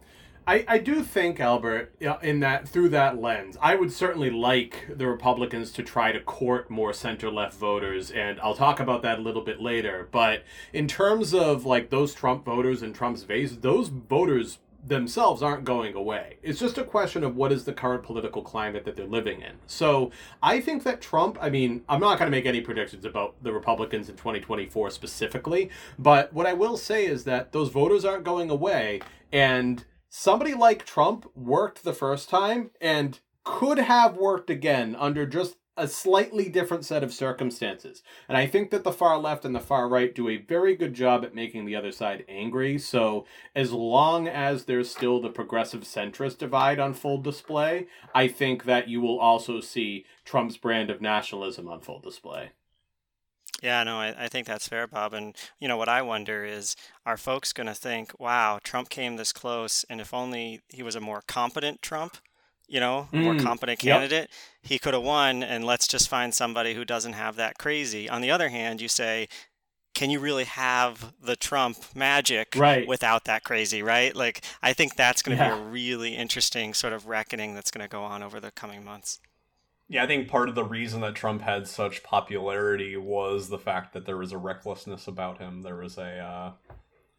I, 0.46 0.64
I 0.66 0.78
do 0.78 1.02
think 1.02 1.40
Albert 1.40 1.94
in 2.22 2.40
that 2.40 2.68
through 2.68 2.90
that 2.90 3.20
lens 3.20 3.56
I 3.60 3.74
would 3.74 3.92
certainly 3.92 4.30
like 4.30 4.86
the 4.88 5.06
Republicans 5.06 5.72
to 5.72 5.82
try 5.82 6.12
to 6.12 6.20
court 6.20 6.70
more 6.70 6.92
center 6.92 7.30
left 7.30 7.54
voters 7.54 8.10
and 8.10 8.40
I'll 8.40 8.54
talk 8.54 8.80
about 8.80 9.02
that 9.02 9.18
a 9.18 9.22
little 9.22 9.42
bit 9.42 9.60
later 9.60 10.08
but 10.10 10.44
in 10.72 10.88
terms 10.88 11.34
of 11.34 11.66
like 11.66 11.90
those 11.90 12.14
Trump 12.14 12.44
voters 12.44 12.82
and 12.82 12.94
Trump's 12.94 13.24
base 13.24 13.52
those 13.52 13.88
voters 13.88 14.58
themselves 14.86 15.42
aren't 15.42 15.64
going 15.64 15.94
away. 15.94 16.36
It's 16.42 16.58
just 16.58 16.78
a 16.78 16.84
question 16.84 17.22
of 17.22 17.36
what 17.36 17.52
is 17.52 17.64
the 17.64 17.72
current 17.72 18.02
political 18.02 18.42
climate 18.42 18.84
that 18.84 18.96
they're 18.96 19.06
living 19.06 19.42
in. 19.42 19.52
So 19.66 20.10
I 20.42 20.60
think 20.60 20.84
that 20.84 21.00
Trump, 21.00 21.38
I 21.40 21.50
mean, 21.50 21.82
I'm 21.88 22.00
not 22.00 22.18
going 22.18 22.30
to 22.30 22.36
make 22.36 22.46
any 22.46 22.60
predictions 22.60 23.04
about 23.04 23.34
the 23.42 23.52
Republicans 23.52 24.08
in 24.08 24.16
2024 24.16 24.90
specifically, 24.90 25.70
but 25.98 26.32
what 26.32 26.46
I 26.46 26.54
will 26.54 26.76
say 26.76 27.04
is 27.04 27.24
that 27.24 27.52
those 27.52 27.68
voters 27.68 28.04
aren't 28.04 28.24
going 28.24 28.50
away 28.50 29.00
and 29.32 29.84
somebody 30.10 30.52
like 30.52 30.84
Trump 30.84 31.24
worked 31.34 31.84
the 31.84 31.94
first 31.94 32.28
time 32.28 32.70
and 32.80 33.20
could 33.44 33.78
have 33.78 34.16
worked 34.16 34.50
again 34.50 34.94
under 34.98 35.24
just 35.24 35.56
a 35.76 35.88
slightly 35.88 36.50
different 36.50 36.84
set 36.84 37.02
of 37.02 37.12
circumstances. 37.12 38.02
And 38.28 38.36
I 38.36 38.46
think 38.46 38.70
that 38.70 38.84
the 38.84 38.92
far 38.92 39.16
left 39.18 39.46
and 39.46 39.54
the 39.54 39.60
far 39.60 39.88
right 39.88 40.14
do 40.14 40.28
a 40.28 40.36
very 40.36 40.76
good 40.76 40.92
job 40.92 41.24
at 41.24 41.34
making 41.34 41.64
the 41.64 41.76
other 41.76 41.92
side 41.92 42.24
angry. 42.28 42.76
So 42.76 43.24
as 43.54 43.72
long 43.72 44.28
as 44.28 44.64
there's 44.64 44.90
still 44.90 45.22
the 45.22 45.30
progressive 45.30 45.82
centrist 45.82 46.36
divide 46.36 46.78
on 46.78 46.92
full 46.92 47.22
display, 47.22 47.86
I 48.14 48.28
think 48.28 48.64
that 48.64 48.88
you 48.88 49.00
will 49.00 49.18
also 49.18 49.60
see 49.60 50.04
Trump's 50.24 50.58
brand 50.58 50.90
of 50.90 51.00
nationalism 51.00 51.66
on 51.66 51.80
full 51.80 52.00
display. 52.00 52.50
Yeah, 53.62 53.82
no, 53.84 53.98
I, 53.98 54.14
I 54.18 54.28
think 54.28 54.46
that's 54.46 54.68
fair, 54.68 54.86
Bob. 54.86 55.12
And, 55.12 55.36
you 55.58 55.68
know, 55.68 55.76
what 55.76 55.88
I 55.88 56.02
wonder 56.02 56.44
is 56.44 56.76
are 57.04 57.16
folks 57.16 57.52
going 57.52 57.66
to 57.66 57.74
think, 57.74 58.18
wow, 58.18 58.58
Trump 58.62 58.88
came 58.88 59.16
this 59.16 59.32
close, 59.32 59.84
and 59.90 60.00
if 60.00 60.14
only 60.14 60.60
he 60.68 60.82
was 60.82 60.96
a 60.96 61.00
more 61.00 61.22
competent 61.26 61.82
Trump, 61.82 62.16
you 62.68 62.80
know, 62.80 63.08
mm, 63.12 63.22
more 63.22 63.36
competent 63.36 63.80
candidate, 63.80 64.30
yep. 64.30 64.30
he 64.62 64.78
could 64.78 64.94
have 64.94 65.02
won, 65.02 65.42
and 65.42 65.64
let's 65.64 65.88
just 65.88 66.08
find 66.08 66.32
somebody 66.32 66.74
who 66.74 66.84
doesn't 66.84 67.14
have 67.14 67.36
that 67.36 67.58
crazy. 67.58 68.08
On 68.08 68.22
the 68.22 68.30
other 68.30 68.48
hand, 68.48 68.80
you 68.80 68.88
say, 68.88 69.28
can 69.92 70.08
you 70.08 70.20
really 70.20 70.44
have 70.44 71.12
the 71.20 71.36
Trump 71.36 71.76
magic 71.94 72.54
right. 72.56 72.86
without 72.86 73.24
that 73.24 73.42
crazy, 73.42 73.82
right? 73.82 74.14
Like, 74.14 74.44
I 74.62 74.72
think 74.72 74.94
that's 74.94 75.20
going 75.20 75.36
to 75.36 75.44
yeah. 75.44 75.54
be 75.54 75.60
a 75.60 75.64
really 75.64 76.14
interesting 76.14 76.74
sort 76.74 76.92
of 76.92 77.06
reckoning 77.06 77.54
that's 77.54 77.70
going 77.70 77.82
to 77.82 77.88
go 77.88 78.02
on 78.02 78.22
over 78.22 78.40
the 78.40 78.52
coming 78.52 78.84
months. 78.84 79.20
Yeah, 79.90 80.04
I 80.04 80.06
think 80.06 80.28
part 80.28 80.48
of 80.48 80.54
the 80.54 80.64
reason 80.64 81.00
that 81.00 81.16
Trump 81.16 81.42
had 81.42 81.66
such 81.66 82.04
popularity 82.04 82.96
was 82.96 83.48
the 83.48 83.58
fact 83.58 83.92
that 83.92 84.06
there 84.06 84.16
was 84.16 84.30
a 84.30 84.38
recklessness 84.38 85.08
about 85.08 85.38
him. 85.38 85.62
There 85.62 85.78
was 85.78 85.98
a 85.98 86.18
uh, 86.20 86.52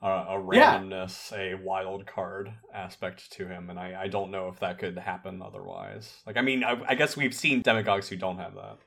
a, 0.02 0.08
a, 0.08 0.42
randomness, 0.42 1.32
yeah. 1.32 1.38
a 1.38 1.58
wild 1.58 2.08
card 2.08 2.54
aspect 2.74 3.30
to 3.34 3.46
him, 3.46 3.70
and 3.70 3.78
I, 3.78 4.04
I 4.04 4.08
don't 4.08 4.32
know 4.32 4.48
if 4.48 4.62
that 4.62 4.80
could 4.80 4.98
happen 4.98 5.42
otherwise. 5.42 6.22
Like, 6.26 6.38
I 6.38 6.42
mean, 6.42 6.64
I, 6.64 6.82
I 6.88 6.96
guess 6.96 7.18
we've 7.18 7.36
seen 7.36 7.62
demagogues 7.62 8.08
who 8.08 8.16
don't 8.16 8.38
have 8.38 8.56
that. 8.56 8.78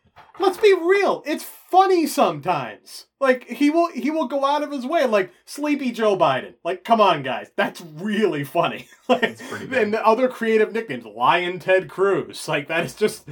Let's 0.40 0.56
be 0.56 0.72
real. 0.72 1.22
It's 1.26 1.44
funny 1.44 2.06
sometimes. 2.06 3.06
Like 3.20 3.44
he 3.48 3.68
will 3.68 3.90
he 3.90 4.10
will 4.10 4.28
go 4.28 4.46
out 4.46 4.62
of 4.62 4.70
his 4.70 4.86
way, 4.86 5.04
like 5.04 5.30
Sleepy 5.44 5.92
Joe 5.92 6.16
Biden. 6.16 6.54
Like, 6.64 6.84
come 6.84 7.02
on, 7.02 7.22
guys, 7.22 7.50
that's 7.54 7.82
really 7.82 8.44
funny. 8.44 8.88
like, 9.08 9.38
and 9.72 9.92
the 9.92 10.06
other 10.06 10.28
creative 10.28 10.72
nicknames, 10.72 11.04
Lyin' 11.04 11.58
Ted 11.58 11.88
Cruz. 11.88 12.48
Like 12.48 12.68
that 12.68 12.84
is 12.84 12.94
just 12.94 13.28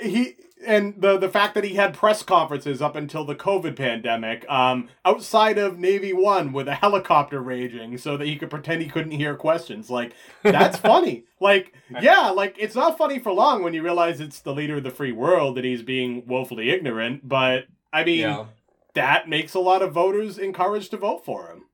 he 0.00 0.36
and 0.66 1.00
the 1.00 1.18
the 1.18 1.28
fact 1.28 1.54
that 1.54 1.64
he 1.64 1.74
had 1.74 1.94
press 1.94 2.22
conferences 2.22 2.82
up 2.82 2.96
until 2.96 3.24
the 3.24 3.34
COVID 3.34 3.76
pandemic, 3.76 4.48
um, 4.48 4.88
outside 5.04 5.58
of 5.58 5.78
Navy 5.78 6.12
One 6.12 6.52
with 6.52 6.68
a 6.68 6.74
helicopter 6.74 7.40
raging, 7.40 7.98
so 7.98 8.16
that 8.16 8.26
he 8.26 8.36
could 8.36 8.50
pretend 8.50 8.82
he 8.82 8.88
couldn't 8.88 9.12
hear 9.12 9.34
questions. 9.34 9.90
Like 9.90 10.12
that's 10.42 10.78
funny. 10.78 11.24
Like 11.40 11.74
yeah, 12.00 12.30
like 12.30 12.56
it's 12.58 12.74
not 12.74 12.98
funny 12.98 13.18
for 13.18 13.32
long 13.32 13.62
when 13.62 13.74
you 13.74 13.82
realize 13.82 14.20
it's 14.20 14.40
the 14.40 14.54
leader 14.54 14.76
of 14.76 14.84
the 14.84 14.90
free 14.90 15.12
world 15.12 15.56
and 15.58 15.66
he's 15.66 15.82
being 15.82 16.26
woefully 16.26 16.70
ignorant. 16.70 17.28
But 17.28 17.66
I 17.92 18.04
mean, 18.04 18.20
yeah. 18.20 18.46
that 18.94 19.28
makes 19.28 19.54
a 19.54 19.60
lot 19.60 19.82
of 19.82 19.92
voters 19.92 20.38
encouraged 20.38 20.90
to 20.92 20.96
vote 20.96 21.24
for 21.24 21.50
him. 21.50 21.64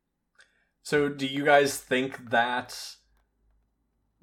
So, 0.83 1.09
do 1.09 1.27
you 1.27 1.45
guys 1.45 1.79
think 1.79 2.31
that? 2.31 2.97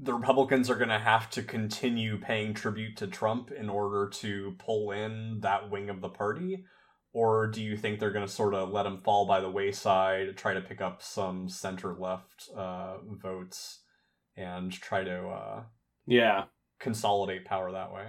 The 0.02 0.14
Republicans 0.14 0.70
are 0.70 0.76
going 0.76 0.90
to 0.90 1.00
have 1.00 1.30
to 1.30 1.44
continue 1.44 2.18
paying 2.18 2.54
tribute 2.54 2.98
to 2.98 3.08
Trump 3.08 3.52
in 3.52 3.70
order 3.70 4.10
to 4.10 4.56
pull 4.58 4.92
in 4.92 5.40
that 5.42 5.70
wing 5.70 5.90
of 5.90 6.02
the 6.02 6.10
party? 6.10 6.66
Or 7.14 7.48
do 7.48 7.62
you 7.62 7.78
think 7.78 8.00
they're 8.00 8.12
going 8.12 8.26
to 8.26 8.32
sort 8.32 8.56
of 8.56 8.72
let 8.72 8.86
him 8.86 9.02
fall 9.04 9.28
by 9.28 9.42
the 9.42 9.50
wayside, 9.50 10.36
try 10.38 10.54
to 10.54 10.62
pick 10.62 10.82
up 10.82 11.04
some 11.04 11.50
center 11.50 11.94
left 11.94 12.50
uh, 12.56 12.98
votes, 13.22 13.82
and 14.36 14.72
try 14.72 15.04
to 15.04 15.28
uh, 15.28 15.64
yeah 16.08 16.46
consolidate 16.80 17.46
power 17.46 17.72
that 17.72 17.94
way? 17.94 18.08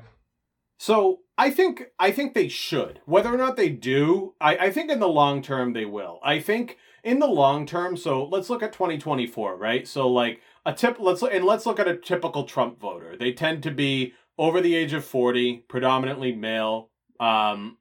So 0.79 1.19
I 1.37 1.51
think 1.51 1.85
I 1.99 2.11
think 2.11 2.33
they 2.33 2.49
should. 2.49 3.01
Whether 3.05 3.35
or 3.35 3.37
not 3.37 3.57
they 3.57 3.69
do, 3.69 4.35
I, 4.41 4.57
I 4.57 4.71
think 4.71 4.91
in 4.91 5.01
the 5.01 5.09
long 5.09 5.43
term 5.43 5.73
they 5.73 5.85
will. 5.85 6.21
I 6.25 6.39
think 6.39 6.79
in 7.05 7.19
the 7.19 7.27
long 7.27 7.67
term, 7.67 7.97
so 7.97 8.25
let's 8.25 8.49
look 8.49 8.63
at 8.63 8.73
2024, 8.73 9.57
right? 9.57 9.87
So 9.87 10.09
like 10.09 10.41
a 10.65 10.73
tip 10.73 10.97
let's 11.01 11.23
and 11.23 11.45
let's 11.45 11.67
look 11.67 11.81
at 11.81 11.89
a 11.89 11.97
typical 11.97 12.45
Trump 12.45 12.81
voter. 12.81 13.17
They 13.17 13.33
tend 13.33 13.63
to 13.65 13.71
be 13.71 14.15
over 14.39 14.61
the 14.61 14.75
age 14.75 14.93
of 14.93 15.05
40, 15.05 15.65
predominantly 15.69 16.35
male. 16.35 16.91
Um 17.21 17.79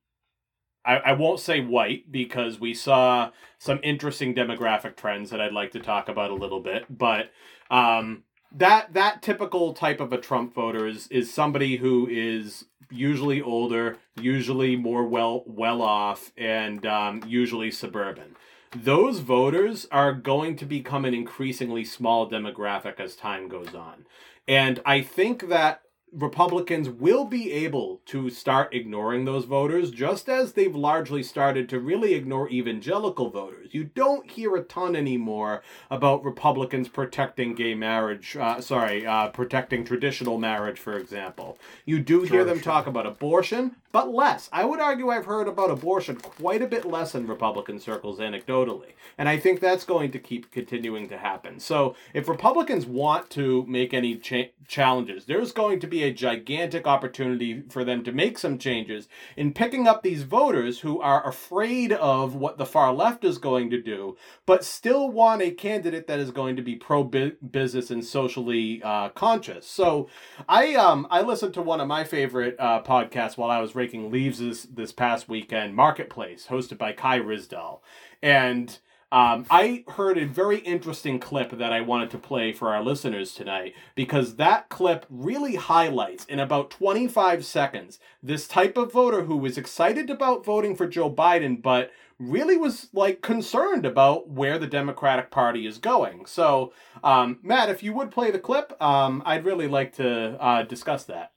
I, 0.83 0.97
I 0.97 1.13
won't 1.13 1.39
say 1.39 1.59
white 1.61 2.11
because 2.11 2.59
we 2.59 2.73
saw 2.73 3.31
some 3.59 3.79
interesting 3.83 4.33
demographic 4.33 4.95
trends 4.95 5.29
that 5.29 5.39
I'd 5.39 5.53
like 5.53 5.71
to 5.71 5.79
talk 5.79 6.09
about 6.09 6.31
a 6.31 6.35
little 6.35 6.59
bit, 6.59 6.85
but 6.89 7.31
um 7.69 8.23
that 8.53 8.93
that 8.93 9.21
typical 9.21 9.73
type 9.73 9.99
of 9.99 10.11
a 10.11 10.17
Trump 10.17 10.53
voter 10.53 10.87
is 10.87 11.07
is 11.07 11.33
somebody 11.33 11.77
who 11.77 12.07
is 12.09 12.65
usually 12.89 13.41
older, 13.41 13.97
usually 14.19 14.75
more 14.75 15.05
well 15.05 15.43
well 15.45 15.81
off, 15.81 16.31
and 16.35 16.85
um, 16.85 17.23
usually 17.25 17.71
suburban 17.71 18.35
those 18.75 19.19
voters 19.19 19.87
are 19.91 20.13
going 20.13 20.55
to 20.57 20.65
become 20.65 21.05
an 21.05 21.13
increasingly 21.13 21.83
small 21.83 22.29
demographic 22.29 22.99
as 22.99 23.15
time 23.15 23.47
goes 23.47 23.75
on. 23.75 24.05
And 24.47 24.81
I 24.85 25.01
think 25.01 25.49
that 25.49 25.81
Republicans 26.13 26.89
will 26.89 27.23
be 27.23 27.53
able 27.53 28.01
to 28.05 28.29
start 28.29 28.73
ignoring 28.73 29.23
those 29.23 29.45
voters, 29.45 29.91
just 29.91 30.27
as 30.27 30.53
they've 30.53 30.75
largely 30.75 31.23
started 31.23 31.69
to 31.69 31.79
really 31.79 32.13
ignore 32.13 32.49
evangelical 32.49 33.29
voters. 33.29 33.69
You 33.71 33.85
don't 33.85 34.29
hear 34.29 34.55
a 34.57 34.63
ton 34.63 34.95
anymore 34.95 35.63
about 35.89 36.25
Republicans 36.25 36.89
protecting 36.89 37.55
gay 37.55 37.75
marriage, 37.75 38.35
uh, 38.35 38.59
sorry, 38.59 39.05
uh, 39.05 39.29
protecting 39.29 39.85
traditional 39.85 40.37
marriage, 40.37 40.79
for 40.79 40.97
example. 40.97 41.57
You 41.85 41.99
do 41.99 42.23
hear 42.23 42.43
them 42.43 42.59
talk 42.59 42.87
about 42.87 43.05
abortion, 43.05 43.77
but 43.93 44.13
less. 44.13 44.49
I 44.51 44.65
would 44.65 44.79
argue 44.79 45.09
I've 45.09 45.25
heard 45.25 45.47
about 45.47 45.71
abortion 45.71 46.17
quite 46.17 46.61
a 46.61 46.67
bit 46.67 46.85
less 46.85 47.15
in 47.15 47.27
Republican 47.27 47.79
circles 47.79 48.19
anecdotally. 48.19 48.93
And 49.17 49.29
I 49.29 49.37
think 49.37 49.59
that's 49.59 49.85
going 49.85 50.11
to 50.11 50.19
keep 50.19 50.51
continuing 50.51 51.07
to 51.09 51.17
happen. 51.17 51.59
So 51.59 51.95
if 52.13 52.27
Republicans 52.27 52.85
want 52.85 53.29
to 53.31 53.65
make 53.67 53.93
any 53.93 54.17
cha- 54.17 54.51
challenges, 54.67 55.25
there's 55.25 55.51
going 55.51 55.79
to 55.79 55.87
be 55.87 56.00
a 56.03 56.13
gigantic 56.13 56.87
opportunity 56.87 57.63
for 57.69 57.83
them 57.83 58.03
to 58.03 58.11
make 58.11 58.37
some 58.37 58.57
changes 58.57 59.07
in 59.35 59.53
picking 59.53 59.87
up 59.87 60.03
these 60.03 60.23
voters 60.23 60.79
who 60.79 60.99
are 61.01 61.27
afraid 61.27 61.91
of 61.91 62.35
what 62.35 62.57
the 62.57 62.65
far 62.65 62.93
left 62.93 63.23
is 63.23 63.37
going 63.37 63.69
to 63.69 63.81
do, 63.81 64.17
but 64.45 64.63
still 64.63 65.09
want 65.09 65.41
a 65.41 65.51
candidate 65.51 66.07
that 66.07 66.19
is 66.19 66.31
going 66.31 66.55
to 66.55 66.61
be 66.61 66.75
pro 66.75 67.03
business 67.03 67.91
and 67.91 68.05
socially 68.05 68.81
uh, 68.83 69.09
conscious. 69.09 69.65
So 69.67 70.09
I 70.47 70.75
um 70.75 71.07
I 71.09 71.21
listened 71.21 71.53
to 71.55 71.61
one 71.61 71.81
of 71.81 71.87
my 71.87 72.03
favorite 72.03 72.55
uh, 72.59 72.81
podcasts 72.83 73.37
while 73.37 73.49
I 73.49 73.59
was 73.59 73.75
raking 73.75 74.11
leaves 74.11 74.39
this 74.39 74.63
this 74.63 74.91
past 74.91 75.29
weekend, 75.29 75.75
Marketplace, 75.75 76.47
hosted 76.49 76.77
by 76.77 76.93
Kai 76.93 77.19
Ryssdal, 77.19 77.79
and 78.21 78.79
Um, 79.11 79.45
I 79.51 79.83
heard 79.89 80.17
a 80.17 80.25
very 80.25 80.59
interesting 80.59 81.19
clip 81.19 81.51
that 81.57 81.73
I 81.73 81.81
wanted 81.81 82.09
to 82.11 82.17
play 82.17 82.53
for 82.53 82.73
our 82.73 82.81
listeners 82.81 83.33
tonight 83.33 83.73
because 83.93 84.37
that 84.37 84.69
clip 84.69 85.05
really 85.09 85.55
highlights 85.55 86.23
in 86.25 86.39
about 86.39 86.69
25 86.69 87.43
seconds 87.43 87.99
this 88.23 88.47
type 88.47 88.77
of 88.77 88.93
voter 88.93 89.23
who 89.23 89.35
was 89.35 89.57
excited 89.57 90.09
about 90.09 90.45
voting 90.45 90.77
for 90.77 90.87
Joe 90.87 91.11
Biden, 91.11 91.61
but 91.61 91.91
really 92.19 92.55
was 92.55 92.87
like 92.93 93.21
concerned 93.21 93.85
about 93.85 94.29
where 94.29 94.57
the 94.57 94.67
Democratic 94.67 95.29
Party 95.29 95.67
is 95.67 95.77
going. 95.77 96.25
So, 96.25 96.71
um, 97.03 97.39
Matt, 97.43 97.69
if 97.69 97.83
you 97.83 97.93
would 97.93 98.11
play 98.11 98.31
the 98.31 98.39
clip, 98.39 98.81
um, 98.81 99.23
I'd 99.25 99.43
really 99.43 99.67
like 99.67 99.93
to 99.97 100.41
uh, 100.41 100.63
discuss 100.63 101.03
that. 101.05 101.33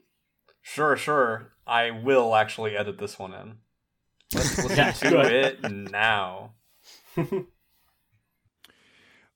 Sure, 0.63 0.97
sure. 0.97 1.53
I 1.67 1.91
will 1.91 2.37
actually 2.37 2.77
edit 2.77 2.99
this 2.99 3.19
one 3.19 3.35
in. 3.35 3.55
Let's 4.33 4.59
listen 4.59 4.95
to 5.11 5.21
it 5.21 5.73
now. 5.73 6.53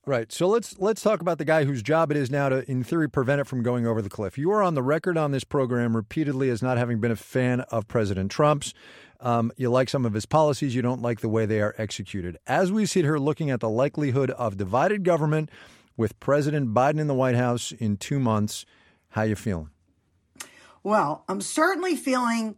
Right. 0.05 0.31
So 0.31 0.47
let's 0.47 0.79
let's 0.79 1.01
talk 1.01 1.21
about 1.21 1.37
the 1.37 1.45
guy 1.45 1.65
whose 1.65 1.83
job 1.83 2.09
it 2.09 2.17
is 2.17 2.31
now 2.31 2.49
to, 2.49 2.69
in 2.71 2.83
theory, 2.83 3.09
prevent 3.09 3.41
it 3.41 3.47
from 3.47 3.61
going 3.61 3.85
over 3.85 4.01
the 4.01 4.09
cliff. 4.09 4.37
You 4.37 4.51
are 4.51 4.63
on 4.63 4.73
the 4.73 4.81
record 4.81 5.17
on 5.17 5.31
this 5.31 5.43
program 5.43 5.95
repeatedly 5.95 6.49
as 6.49 6.63
not 6.63 6.77
having 6.77 6.99
been 6.99 7.11
a 7.11 7.15
fan 7.15 7.61
of 7.61 7.87
President 7.87 8.31
Trump's. 8.31 8.73
Um, 9.19 9.51
you 9.57 9.69
like 9.69 9.89
some 9.89 10.05
of 10.05 10.13
his 10.13 10.25
policies. 10.25 10.73
You 10.73 10.81
don't 10.81 11.01
like 11.01 11.19
the 11.19 11.29
way 11.29 11.45
they 11.45 11.61
are 11.61 11.75
executed. 11.77 12.37
As 12.47 12.71
we 12.71 12.85
sit 12.85 13.03
here 13.03 13.17
looking 13.17 13.49
at 13.49 13.59
the 13.59 13.69
likelihood 13.69 14.31
of 14.31 14.55
divided 14.55 15.03
government 15.03 15.51
with 15.97 16.17
President 16.21 16.73
Biden 16.73 16.99
in 16.99 17.07
the 17.07 17.13
White 17.13 17.35
House 17.35 17.73
in 17.73 17.97
two 17.97 18.19
months, 18.19 18.65
how 19.09 19.23
you 19.23 19.35
feeling? 19.35 19.69
Well, 20.81 21.25
I'm 21.27 21.41
certainly 21.41 21.97
feeling 21.97 22.55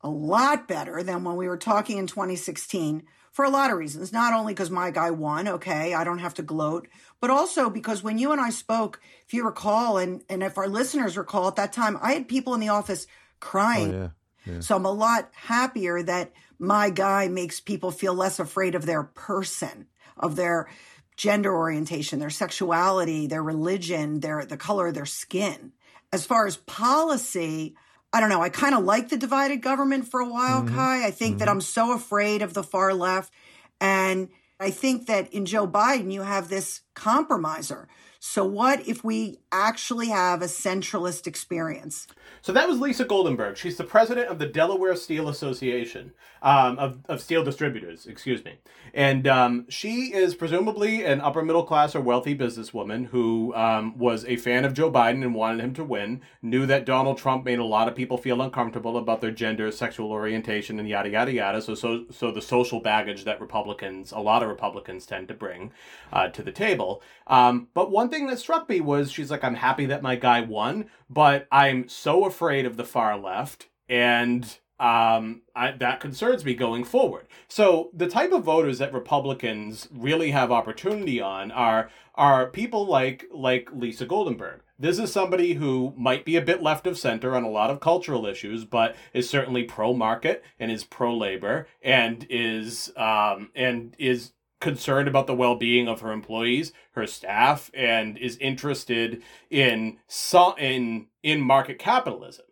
a 0.00 0.08
lot 0.08 0.68
better 0.68 1.02
than 1.02 1.24
when 1.24 1.36
we 1.36 1.48
were 1.48 1.56
talking 1.56 1.98
in 1.98 2.06
2016 2.06 3.02
for 3.34 3.44
a 3.44 3.50
lot 3.50 3.72
of 3.72 3.76
reasons. 3.76 4.12
Not 4.12 4.32
only 4.32 4.54
because 4.54 4.70
my 4.70 4.92
guy 4.92 5.10
won, 5.10 5.48
okay, 5.48 5.92
I 5.92 6.04
don't 6.04 6.20
have 6.20 6.34
to 6.34 6.42
gloat, 6.42 6.86
but 7.20 7.30
also 7.30 7.68
because 7.68 8.00
when 8.00 8.16
you 8.16 8.30
and 8.30 8.40
I 8.40 8.50
spoke, 8.50 9.00
if 9.26 9.34
you 9.34 9.44
recall, 9.44 9.98
and, 9.98 10.22
and 10.28 10.42
if 10.42 10.56
our 10.56 10.68
listeners 10.68 11.18
recall 11.18 11.48
at 11.48 11.56
that 11.56 11.72
time, 11.72 11.98
I 12.00 12.12
had 12.12 12.28
people 12.28 12.54
in 12.54 12.60
the 12.60 12.68
office 12.68 13.08
crying. 13.40 13.92
Oh, 13.92 14.10
yeah. 14.46 14.60
So 14.60 14.76
I'm 14.76 14.84
a 14.84 14.92
lot 14.92 15.30
happier 15.34 16.00
that 16.04 16.32
my 16.60 16.90
guy 16.90 17.26
makes 17.26 17.58
people 17.58 17.90
feel 17.90 18.14
less 18.14 18.38
afraid 18.38 18.76
of 18.76 18.86
their 18.86 19.02
person, 19.02 19.88
of 20.16 20.36
their 20.36 20.68
gender 21.16 21.52
orientation, 21.52 22.20
their 22.20 22.30
sexuality, 22.30 23.26
their 23.26 23.42
religion, 23.42 24.20
their 24.20 24.44
the 24.44 24.56
color 24.56 24.86
of 24.86 24.94
their 24.94 25.06
skin. 25.06 25.72
As 26.12 26.24
far 26.24 26.46
as 26.46 26.58
policy, 26.58 27.74
I 28.14 28.20
don't 28.20 28.28
know. 28.28 28.40
I 28.40 28.48
kind 28.48 28.76
of 28.76 28.84
like 28.84 29.08
the 29.08 29.16
divided 29.16 29.60
government 29.60 30.06
for 30.06 30.20
a 30.20 30.28
while, 30.28 30.62
mm-hmm. 30.62 30.76
Kai. 30.76 31.04
I 31.04 31.10
think 31.10 31.38
that 31.38 31.46
mm-hmm. 31.46 31.56
I'm 31.56 31.60
so 31.60 31.92
afraid 31.92 32.42
of 32.42 32.54
the 32.54 32.62
far 32.62 32.94
left. 32.94 33.32
And 33.80 34.28
I 34.60 34.70
think 34.70 35.08
that 35.08 35.32
in 35.32 35.46
Joe 35.46 35.66
Biden, 35.66 36.12
you 36.12 36.22
have 36.22 36.48
this 36.48 36.82
compromiser. 36.94 37.88
So, 38.26 38.42
what 38.42 38.88
if 38.88 39.04
we 39.04 39.40
actually 39.52 40.08
have 40.08 40.40
a 40.40 40.46
centralist 40.46 41.26
experience? 41.26 42.06
So 42.40 42.52
that 42.52 42.68
was 42.68 42.80
Lisa 42.80 43.04
Goldenberg. 43.04 43.56
She's 43.56 43.76
the 43.76 43.84
president 43.84 44.28
of 44.28 44.38
the 44.38 44.46
Delaware 44.46 44.96
Steel 44.96 45.28
Association 45.28 46.12
um, 46.42 46.78
of, 46.78 46.98
of 47.08 47.22
steel 47.22 47.42
distributors, 47.42 48.06
excuse 48.06 48.44
me. 48.44 48.58
And 48.92 49.26
um, 49.26 49.64
she 49.70 50.12
is 50.12 50.34
presumably 50.34 51.04
an 51.04 51.22
upper 51.22 51.42
middle 51.42 51.64
class 51.64 51.94
or 51.94 52.00
wealthy 52.02 52.36
businesswoman 52.36 53.06
who 53.06 53.54
um, 53.54 53.96
was 53.96 54.26
a 54.26 54.36
fan 54.36 54.66
of 54.66 54.74
Joe 54.74 54.92
Biden 54.92 55.22
and 55.22 55.34
wanted 55.34 55.64
him 55.64 55.72
to 55.74 55.84
win, 55.84 56.20
knew 56.42 56.66
that 56.66 56.84
Donald 56.84 57.16
Trump 57.16 57.46
made 57.46 57.58
a 57.58 57.64
lot 57.64 57.88
of 57.88 57.94
people 57.94 58.18
feel 58.18 58.42
uncomfortable 58.42 58.98
about 58.98 59.22
their 59.22 59.30
gender, 59.30 59.70
sexual 59.70 60.12
orientation, 60.12 60.78
and 60.78 60.88
yada, 60.88 61.08
yada, 61.08 61.32
yada. 61.32 61.62
So, 61.62 61.74
so, 61.74 62.04
so 62.10 62.30
the 62.30 62.42
social 62.42 62.80
baggage 62.80 63.24
that 63.24 63.40
Republicans, 63.40 64.12
a 64.12 64.20
lot 64.20 64.42
of 64.42 64.50
Republicans 64.50 65.06
tend 65.06 65.28
to 65.28 65.34
bring 65.34 65.72
uh, 66.12 66.28
to 66.28 66.42
the 66.42 66.52
table. 66.52 66.83
Um, 67.26 67.68
but 67.74 67.90
one 67.90 68.08
thing 68.08 68.26
that 68.26 68.38
struck 68.38 68.68
me 68.68 68.80
was 68.80 69.10
she's 69.10 69.30
like, 69.30 69.44
I'm 69.44 69.54
happy 69.54 69.86
that 69.86 70.02
my 70.02 70.16
guy 70.16 70.40
won, 70.40 70.86
but 71.08 71.46
I'm 71.50 71.88
so 71.88 72.24
afraid 72.24 72.66
of 72.66 72.76
the 72.76 72.84
far 72.84 73.18
left. 73.18 73.68
And 73.88 74.58
um, 74.80 75.42
I, 75.54 75.70
that 75.72 76.00
concerns 76.00 76.44
me 76.44 76.54
going 76.54 76.84
forward. 76.84 77.26
So 77.48 77.90
the 77.94 78.08
type 78.08 78.32
of 78.32 78.44
voters 78.44 78.78
that 78.78 78.92
Republicans 78.92 79.88
really 79.92 80.32
have 80.32 80.50
opportunity 80.50 81.20
on 81.20 81.50
are 81.52 81.90
are 82.16 82.48
people 82.50 82.86
like 82.86 83.24
like 83.32 83.70
Lisa 83.72 84.04
Goldenberg. 84.04 84.60
This 84.76 84.98
is 84.98 85.12
somebody 85.12 85.54
who 85.54 85.94
might 85.96 86.24
be 86.24 86.34
a 86.34 86.42
bit 86.42 86.60
left 86.60 86.86
of 86.86 86.98
center 86.98 87.36
on 87.36 87.44
a 87.44 87.50
lot 87.50 87.70
of 87.70 87.80
cultural 87.80 88.26
issues, 88.26 88.64
but 88.64 88.96
is 89.12 89.30
certainly 89.30 89.62
pro 89.62 89.94
market 89.94 90.44
and 90.58 90.70
is 90.70 90.82
pro 90.82 91.16
labor 91.16 91.68
and 91.80 92.26
is 92.28 92.92
um, 92.96 93.50
and 93.54 93.94
is 93.98 94.32
concerned 94.64 95.06
about 95.06 95.26
the 95.26 95.34
well-being 95.34 95.86
of 95.88 96.00
her 96.00 96.10
employees, 96.10 96.72
her 96.92 97.06
staff, 97.06 97.70
and 97.74 98.16
is 98.16 98.38
interested 98.38 99.22
in 99.50 99.98
so- 100.08 100.56
in 100.56 101.08
in 101.22 101.40
market 101.40 101.78
capitalism. 101.78 102.46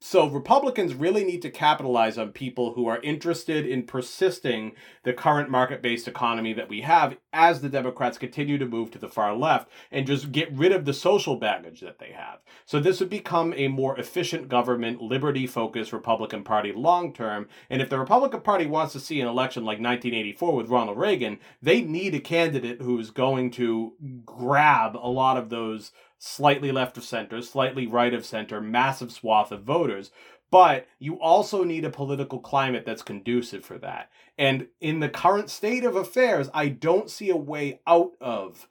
So 0.00 0.28
Republicans 0.28 0.94
really 0.94 1.24
need 1.24 1.42
to 1.42 1.50
capitalize 1.50 2.18
on 2.18 2.32
people 2.32 2.74
who 2.74 2.86
are 2.86 3.00
interested 3.02 3.66
in 3.66 3.84
persisting 3.84 4.72
the 5.02 5.12
current 5.12 5.50
market-based 5.50 6.06
economy 6.06 6.52
that 6.52 6.68
we 6.68 6.82
have 6.82 7.16
as 7.32 7.60
the 7.60 7.68
Democrats 7.68 8.18
continue 8.18 8.58
to 8.58 8.66
move 8.66 8.90
to 8.90 8.98
the 8.98 9.08
far 9.08 9.34
left 9.34 9.68
and 9.90 10.06
just 10.06 10.32
get 10.32 10.52
rid 10.52 10.72
of 10.72 10.84
the 10.84 10.92
social 10.92 11.36
baggage 11.36 11.80
that 11.80 11.98
they 11.98 12.12
have. 12.12 12.40
So 12.64 12.80
this 12.80 13.00
would 13.00 13.10
become 13.10 13.52
a 13.56 13.68
more 13.68 13.98
efficient 13.98 14.48
government, 14.48 15.00
liberty-focused 15.00 15.92
Republican 15.92 16.44
Party 16.44 16.72
long 16.72 17.12
term. 17.12 17.48
And 17.70 17.82
if 17.82 17.90
the 17.90 17.98
Republican 17.98 18.40
Party 18.40 18.66
wants 18.66 18.92
to 18.92 19.00
see 19.00 19.20
an 19.20 19.28
election 19.28 19.64
like 19.64 19.78
1984 19.80 20.54
with 20.54 20.68
Ronald 20.68 20.98
Reagan, 20.98 21.38
they 21.60 21.80
need 21.80 22.14
a 22.14 22.20
candidate 22.20 22.80
who's 22.80 23.10
going 23.10 23.50
to 23.52 23.92
grab 24.24 24.96
a 24.96 25.08
lot 25.08 25.36
of 25.36 25.50
those 25.50 25.92
slightly 26.24 26.72
left 26.72 26.96
of 26.96 27.04
center, 27.04 27.42
slightly 27.42 27.86
right 27.86 28.14
of 28.14 28.24
center, 28.24 28.60
massive 28.60 29.12
swath 29.12 29.52
of 29.52 29.62
voters. 29.62 30.10
But 30.50 30.86
you 30.98 31.20
also 31.20 31.64
need 31.64 31.84
a 31.84 31.90
political 31.90 32.38
climate 32.38 32.84
that's 32.86 33.02
conducive 33.02 33.64
for 33.64 33.76
that. 33.78 34.10
And 34.38 34.68
in 34.80 35.00
the 35.00 35.08
current 35.08 35.50
state 35.50 35.84
of 35.84 35.96
affairs, 35.96 36.48
I 36.54 36.68
don't 36.68 37.10
see 37.10 37.28
a 37.28 37.36
way 37.36 37.80
out 37.86 38.12
of, 38.20 38.68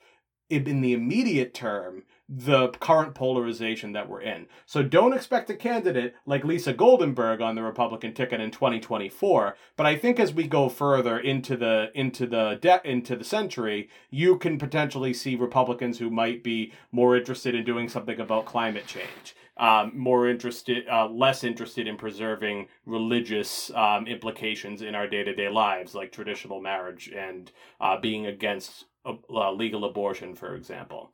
in 0.50 0.82
the 0.82 0.94
immediate 0.94 1.54
term, 1.54 2.04
the 2.36 2.70
current 2.80 3.14
polarization 3.14 3.92
that 3.92 4.10
we're 4.10 4.22
in. 4.22 4.48
So 4.66 4.82
don't 4.82 5.14
expect 5.14 5.50
a 5.50 5.56
candidate 5.56 6.16
like 6.26 6.44
Lisa 6.44 6.74
Goldenberg 6.74 7.42
on 7.42 7.56
the 7.56 7.62
Republican 7.62 8.14
ticket 8.14 8.42
in 8.42 8.50
2024, 8.50 9.56
but 9.76 9.86
I 9.86 9.96
think 9.96 10.20
as 10.20 10.34
we 10.34 10.48
go 10.48 10.68
further 10.68 11.20
into 11.20 11.56
the 11.56 11.92
into 11.94 12.26
the 12.26 12.58
de- 12.60 12.82
into 12.90 13.16
the 13.16 13.24
century, 13.24 13.90
you 14.10 14.38
can 14.38 14.58
potentially 14.58 15.14
see 15.14 15.36
Republicans 15.36 16.00
who 16.00 16.10
might 16.10 16.44
be 16.44 16.74
more 16.92 17.16
interested 17.16 17.54
in 17.54 17.64
doing 17.64 17.88
something 17.88 18.20
about 18.20 18.46
climate 18.46 18.88
change. 18.88 19.36
Um, 19.56 19.92
more 19.96 20.28
interested, 20.28 20.88
uh, 20.92 21.08
less 21.08 21.44
interested 21.44 21.88
in 21.88 21.96
preserving 21.96 22.70
religious 22.88 23.70
um, 23.76 24.08
implications 24.08 24.82
in 24.82 24.96
our 24.96 25.08
day 25.08 25.24
to 25.24 25.36
day 25.36 25.50
lives, 25.50 25.94
like 25.94 26.12
traditional 26.12 26.60
marriage 26.60 27.12
and 27.16 27.52
uh, 27.80 28.00
being 28.00 28.26
against 28.26 28.86
uh, 29.06 29.52
legal 29.52 29.86
abortion, 29.86 30.34
for 30.34 30.56
example. 30.56 31.14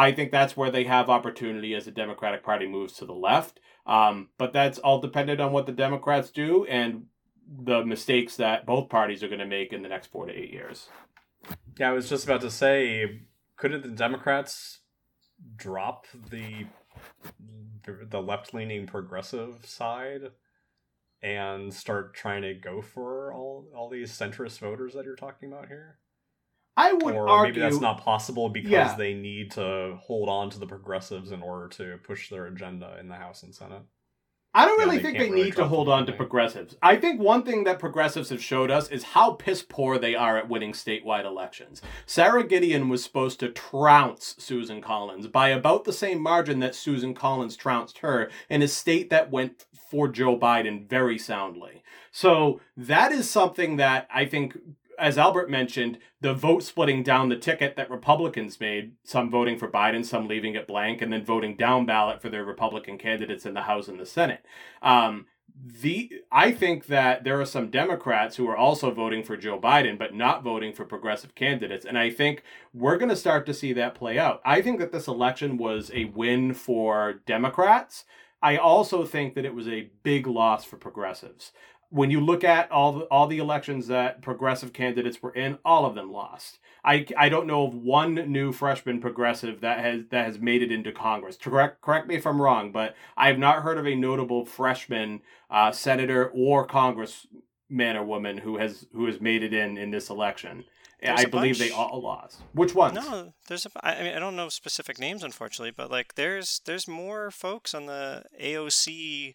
I 0.00 0.12
think 0.12 0.32
that's 0.32 0.56
where 0.56 0.70
they 0.70 0.84
have 0.84 1.10
opportunity 1.10 1.74
as 1.74 1.84
the 1.84 1.90
Democratic 1.90 2.42
Party 2.42 2.66
moves 2.66 2.94
to 2.94 3.04
the 3.04 3.12
left. 3.12 3.60
Um, 3.86 4.30
but 4.38 4.54
that's 4.54 4.78
all 4.78 4.98
dependent 4.98 5.42
on 5.42 5.52
what 5.52 5.66
the 5.66 5.72
Democrats 5.72 6.30
do 6.30 6.64
and 6.64 7.04
the 7.46 7.84
mistakes 7.84 8.36
that 8.36 8.64
both 8.64 8.88
parties 8.88 9.22
are 9.22 9.28
going 9.28 9.40
to 9.40 9.46
make 9.46 9.74
in 9.74 9.82
the 9.82 9.90
next 9.90 10.06
four 10.06 10.24
to 10.24 10.32
eight 10.32 10.54
years. 10.54 10.88
Yeah, 11.78 11.90
I 11.90 11.92
was 11.92 12.08
just 12.08 12.24
about 12.24 12.40
to 12.40 12.50
say, 12.50 13.20
couldn't 13.58 13.82
the 13.82 13.90
Democrats 13.90 14.78
drop 15.56 16.06
the 16.30 16.66
the 18.10 18.22
left 18.22 18.54
leaning 18.54 18.86
progressive 18.86 19.66
side 19.66 20.30
and 21.22 21.74
start 21.74 22.14
trying 22.14 22.42
to 22.42 22.54
go 22.54 22.80
for 22.80 23.34
all 23.34 23.66
all 23.74 23.90
these 23.90 24.12
centrist 24.12 24.60
voters 24.60 24.94
that 24.94 25.04
you're 25.04 25.14
talking 25.14 25.52
about 25.52 25.68
here? 25.68 25.98
I 26.76 26.92
would 26.92 27.14
or 27.14 27.28
argue 27.28 27.52
maybe 27.52 27.60
that's 27.60 27.80
not 27.80 28.00
possible 28.00 28.48
because 28.48 28.70
Yeah. 28.70 28.94
they 28.96 29.14
need 29.14 29.50
to 29.52 29.98
hold 30.00 30.28
on 30.28 30.50
to 30.50 30.58
the 30.58 30.66
progressives 30.66 31.30
in 31.32 31.42
order 31.42 31.68
to 31.68 31.98
push 32.04 32.30
their 32.30 32.46
agenda 32.46 32.96
in 32.98 33.08
the 33.08 33.16
House 33.16 33.42
and 33.42 33.54
Senate. 33.54 33.82
I 34.52 34.64
don't 34.66 34.78
Yeah, 34.80 34.84
really 34.86 34.96
they 34.96 35.02
think 35.04 35.18
they 35.18 35.30
really 35.30 35.44
need 35.44 35.56
to 35.56 35.68
hold 35.68 35.88
on 35.88 36.06
to 36.06 36.12
progressives. 36.12 36.76
I 36.82 36.96
think 36.96 37.20
one 37.20 37.44
thing 37.44 37.62
that 37.64 37.78
progressives 37.78 38.30
have 38.30 38.42
showed 38.42 38.68
us 38.68 38.88
is 38.88 39.04
how 39.04 39.34
piss 39.34 39.62
poor 39.62 39.96
they 39.96 40.16
are 40.16 40.36
at 40.38 40.48
winning 40.48 40.72
statewide 40.72 41.24
elections. 41.24 41.80
Sara 42.04 42.42
Gideon 42.42 42.88
was 42.88 43.04
supposed 43.04 43.38
to 43.40 43.50
trounce 43.50 44.34
Susan 44.38 44.80
Collins 44.80 45.28
by 45.28 45.50
about 45.50 45.84
the 45.84 45.92
same 45.92 46.20
margin 46.20 46.58
that 46.60 46.74
Susan 46.74 47.14
Collins 47.14 47.56
trounced 47.56 47.98
her 47.98 48.28
in 48.48 48.60
a 48.60 48.66
state 48.66 49.08
that 49.10 49.30
went 49.30 49.66
for 49.88 50.08
Joe 50.08 50.36
Biden 50.36 50.88
very 50.88 51.18
soundly. 51.18 51.84
So 52.10 52.60
that 52.76 53.12
is 53.12 53.30
something 53.30 53.76
that 53.76 54.08
I 54.12 54.24
think 54.24 54.58
as 55.00 55.18
Albert 55.18 55.50
mentioned, 55.50 55.98
the 56.20 56.34
vote 56.34 56.62
splitting 56.62 57.02
down 57.02 57.28
the 57.28 57.36
ticket 57.36 57.76
that 57.76 57.90
Republicans 57.90 58.60
made, 58.60 58.92
some 59.02 59.30
voting 59.30 59.58
for 59.58 59.68
Biden, 59.68 60.04
some 60.04 60.28
leaving 60.28 60.54
it 60.54 60.66
blank, 60.66 61.00
and 61.00 61.12
then 61.12 61.24
voting 61.24 61.56
down 61.56 61.86
ballot 61.86 62.20
for 62.20 62.28
their 62.28 62.44
Republican 62.44 62.98
candidates 62.98 63.46
in 63.46 63.54
the 63.54 63.62
House 63.62 63.88
and 63.88 63.98
the 63.98 64.06
Senate. 64.06 64.44
Um, 64.82 65.26
the 65.64 66.10
I 66.30 66.52
think 66.52 66.86
that 66.86 67.24
there 67.24 67.40
are 67.40 67.46
some 67.46 67.70
Democrats 67.70 68.36
who 68.36 68.48
are 68.48 68.56
also 68.56 68.90
voting 68.90 69.22
for 69.22 69.36
Joe 69.36 69.58
Biden 69.58 69.98
but 69.98 70.14
not 70.14 70.42
voting 70.42 70.72
for 70.72 70.84
progressive 70.84 71.34
candidates 71.34 71.84
and 71.84 71.98
I 71.98 72.10
think 72.10 72.42
we're 72.72 72.96
going 72.96 73.08
to 73.08 73.16
start 73.16 73.46
to 73.46 73.54
see 73.54 73.72
that 73.74 73.94
play 73.94 74.18
out. 74.18 74.40
I 74.44 74.62
think 74.62 74.78
that 74.78 74.92
this 74.92 75.08
election 75.08 75.56
was 75.56 75.90
a 75.92 76.04
win 76.04 76.54
for 76.54 77.14
Democrats. 77.26 78.04
I 78.42 78.56
also 78.56 79.04
think 79.04 79.34
that 79.34 79.44
it 79.44 79.54
was 79.54 79.68
a 79.68 79.90
big 80.02 80.26
loss 80.26 80.64
for 80.64 80.76
progressives. 80.76 81.52
When 81.90 82.10
you 82.10 82.20
look 82.20 82.44
at 82.44 82.70
all 82.70 82.92
the, 82.92 83.00
all 83.06 83.26
the 83.26 83.38
elections 83.38 83.88
that 83.88 84.22
progressive 84.22 84.72
candidates 84.72 85.20
were 85.20 85.32
in, 85.32 85.58
all 85.64 85.84
of 85.84 85.94
them 85.94 86.12
lost. 86.12 86.58
I, 86.84 87.06
I 87.18 87.28
don't 87.28 87.46
know 87.46 87.66
of 87.66 87.74
one 87.74 88.14
new 88.14 88.52
freshman 88.52 89.00
progressive 89.00 89.60
that 89.60 89.80
has 89.80 90.04
that 90.10 90.26
has 90.26 90.38
made 90.38 90.62
it 90.62 90.72
into 90.72 90.92
Congress. 90.92 91.36
Correct 91.36 91.80
correct 91.82 92.06
me 92.06 92.14
if 92.14 92.26
I'm 92.26 92.40
wrong, 92.40 92.72
but 92.72 92.94
I 93.16 93.28
have 93.28 93.38
not 93.38 93.62
heard 93.62 93.76
of 93.76 93.86
a 93.86 93.94
notable 93.94 94.46
freshman 94.46 95.20
uh, 95.50 95.72
senator 95.72 96.30
or 96.34 96.64
congressman 96.66 97.96
or 97.96 98.04
woman 98.04 98.38
who 98.38 98.56
has 98.56 98.86
who 98.94 99.06
has 99.06 99.20
made 99.20 99.42
it 99.42 99.52
in 99.52 99.76
in 99.76 99.90
this 99.90 100.08
election. 100.08 100.64
There's 101.02 101.20
I 101.20 101.24
believe 101.24 101.58
bunch. 101.58 101.70
they 101.70 101.74
all 101.74 102.02
lost. 102.02 102.42
Which 102.52 102.74
ones? 102.74 102.94
No, 102.94 103.32
there's 103.48 103.64
a. 103.64 103.70
I 103.82 103.96
I 103.96 104.02
mean, 104.02 104.16
I 104.16 104.18
don't 104.18 104.36
know 104.36 104.48
specific 104.50 104.98
names, 104.98 105.22
unfortunately, 105.22 105.72
but 105.74 105.90
like, 105.90 106.14
there's 106.14 106.60
there's 106.66 106.86
more 106.86 107.30
folks 107.30 107.74
on 107.74 107.86
the 107.86 108.24
AOC 108.40 109.34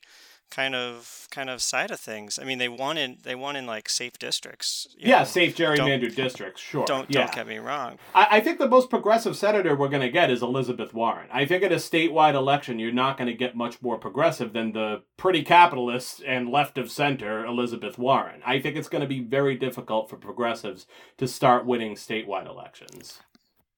kind 0.51 0.75
of 0.75 1.27
kind 1.31 1.49
of 1.49 1.61
side 1.61 1.91
of 1.91 1.99
things. 1.99 2.39
I 2.39 2.45
mean, 2.45 2.57
they 2.57 2.69
won 2.69 2.97
in 2.97 3.17
they 3.23 3.35
won 3.35 3.55
in 3.55 3.65
like 3.65 3.89
safe 3.89 4.17
districts. 4.17 4.87
yeah, 4.97 5.19
know. 5.19 5.25
safe 5.25 5.55
gerrymandered 5.55 6.15
districts. 6.15 6.61
Sure. 6.61 6.85
Don't 6.85 7.09
yeah. 7.09 7.21
don't 7.21 7.35
get 7.35 7.47
me 7.47 7.57
wrong. 7.57 7.97
I, 8.13 8.27
I 8.31 8.39
think 8.39 8.59
the 8.59 8.69
most 8.69 8.89
progressive 8.89 9.35
senator 9.35 9.75
we're 9.75 9.89
going 9.89 10.01
to 10.01 10.09
get 10.09 10.29
is 10.29 10.41
Elizabeth 10.41 10.93
Warren. 10.93 11.27
I 11.31 11.45
think 11.45 11.63
at 11.63 11.71
a 11.71 11.75
statewide 11.75 12.35
election, 12.35 12.79
you're 12.79 12.91
not 12.91 13.17
going 13.17 13.27
to 13.27 13.33
get 13.33 13.55
much 13.55 13.81
more 13.81 13.97
progressive 13.97 14.53
than 14.53 14.71
the 14.71 15.03
pretty 15.17 15.43
capitalist 15.43 16.21
and 16.25 16.49
left 16.49 16.77
of 16.77 16.89
center 16.89 17.45
Elizabeth 17.45 17.97
Warren. 17.97 18.41
I 18.45 18.59
think 18.59 18.75
it's 18.75 18.89
going 18.89 19.01
to 19.01 19.07
be 19.07 19.21
very 19.21 19.55
difficult 19.55 20.09
for 20.09 20.17
progressives 20.17 20.85
to 21.17 21.27
start 21.27 21.65
winning 21.65 21.95
statewide 21.95 22.47
elections. 22.47 23.19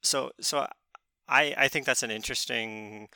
So 0.02 0.32
so 0.40 0.68
I 1.28 1.54
I 1.58 1.68
think 1.68 1.86
that's 1.86 2.04
an 2.04 2.12
interesting 2.12 3.10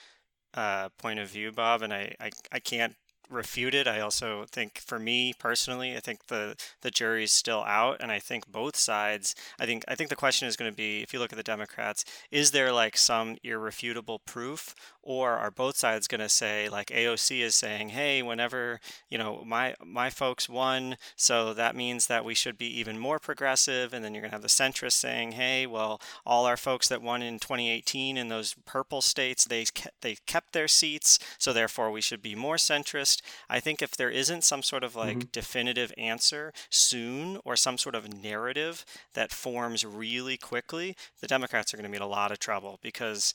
uh, 0.54 0.90
point 0.98 1.20
of 1.20 1.30
view, 1.30 1.52
Bob, 1.52 1.82
and 1.82 1.94
I, 1.94 2.16
I 2.20 2.32
I 2.52 2.60
can't 2.60 2.96
refute 3.32 3.74
it. 3.74 3.88
I 3.88 4.00
also 4.00 4.46
think 4.52 4.80
for 4.80 5.00
me 5.00 5.34
personally, 5.38 5.96
I 5.96 6.00
think 6.00 6.28
the 6.28 6.56
the 6.82 6.92
jury's 6.92 7.32
still 7.32 7.64
out 7.64 7.98
and 8.00 8.12
I 8.12 8.20
think 8.20 8.52
both 8.52 8.76
sides 8.76 9.36
I 9.60 9.66
think 9.66 9.84
I 9.88 9.96
think 9.96 10.10
the 10.10 10.16
question 10.16 10.48
is 10.48 10.56
going 10.56 10.72
to 10.72 10.76
be 10.76 11.02
if 11.02 11.14
you 11.14 11.20
look 11.20 11.32
at 11.34 11.38
the 11.38 11.44
Democrats, 11.44 12.06
is 12.32 12.52
there 12.52 12.72
like 12.72 12.98
some 12.98 13.38
irrefutable 13.44 14.20
proof 14.20 14.76
or 15.04 15.32
are 15.32 15.52
both 15.52 15.78
sides 15.78 16.08
going 16.08 16.22
to 16.22 16.30
say 16.30 16.70
like 16.70 16.88
AOC 16.88 17.42
is 17.42 17.56
saying, 17.56 17.90
"Hey, 17.90 18.22
whenever, 18.22 18.80
you 19.10 19.18
know, 19.18 19.44
my 19.46 19.76
my 19.84 20.10
folks 20.10 20.48
won, 20.50 20.98
so 21.16 21.54
that 21.54 21.76
means 21.76 22.08
that 22.08 22.26
we 22.26 22.36
should 22.36 22.58
be 22.58 22.68
even 22.80 23.00
more 23.00 23.20
progressive." 23.20 23.94
And 23.94 24.04
then 24.04 24.14
you're 24.14 24.22
going 24.22 24.32
to 24.32 24.36
have 24.36 24.42
the 24.42 24.48
centrists 24.48 24.94
saying, 24.94 25.34
"Hey, 25.34 25.66
well, 25.66 26.00
all 26.26 26.46
our 26.46 26.58
folks 26.58 26.88
that 26.90 27.02
won 27.02 27.22
in 27.22 27.40
2018 27.40 28.18
in 28.18 28.30
those 28.30 28.56
purple 28.66 29.02
states, 29.02 29.46
they 29.46 29.66
they 30.02 30.16
kept 30.28 30.54
their 30.54 30.68
seats, 30.68 31.20
so 31.38 31.54
therefore 31.54 31.92
we 31.92 32.02
should 32.02 32.22
be 32.22 32.36
more 32.36 32.58
centrist." 32.58 33.21
I 33.50 33.60
think 33.60 33.82
if 33.82 33.92
there 33.96 34.10
isn't 34.10 34.44
some 34.44 34.64
sort 34.64 34.84
of 34.84 34.96
like 34.96 35.32
definitive 35.32 35.94
answer 35.98 36.54
soon 36.70 37.40
or 37.46 37.56
some 37.56 37.78
sort 37.78 37.96
of 37.96 38.14
narrative 38.14 38.86
that 39.14 39.32
forms 39.32 39.86
really 39.86 40.38
quickly, 40.38 40.96
the 41.20 41.28
Democrats 41.28 41.74
are 41.74 41.78
going 41.78 41.86
to 41.86 41.92
be 41.92 41.98
in 41.98 42.02
a 42.02 42.08
lot 42.08 42.32
of 42.32 42.40
trouble 42.40 42.80
because, 42.82 43.34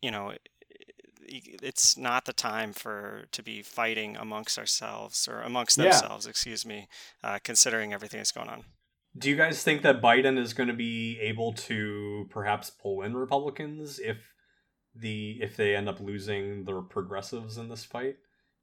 you 0.00 0.10
know, 0.10 0.32
it's 1.24 1.96
not 1.96 2.24
the 2.24 2.32
time 2.32 2.72
for 2.72 3.24
to 3.32 3.42
be 3.42 3.62
fighting 3.62 4.16
amongst 4.16 4.58
ourselves 4.58 5.28
or 5.28 5.40
amongst 5.40 5.78
Yeah. 5.78 5.84
themselves, 5.84 6.26
excuse 6.26 6.66
me, 6.66 6.88
uh, 7.22 7.38
considering 7.42 7.92
everything 7.92 8.18
that's 8.18 8.32
going 8.32 8.48
on. 8.48 8.64
Do 9.16 9.28
you 9.28 9.36
guys 9.36 9.62
think 9.62 9.82
that 9.82 10.00
Biden 10.00 10.38
is 10.38 10.54
going 10.54 10.68
to 10.68 10.74
be 10.74 11.18
able 11.20 11.52
to 11.54 12.26
perhaps 12.30 12.70
pull 12.70 13.02
in 13.02 13.14
Republicans 13.16 13.98
if 13.98 14.18
the 14.94 15.38
if 15.42 15.56
they 15.56 15.76
end 15.76 15.88
up 15.88 16.00
losing 16.00 16.64
the 16.64 16.80
progressives 16.82 17.56
in 17.58 17.68
this 17.68 17.84
fight? 17.84 18.16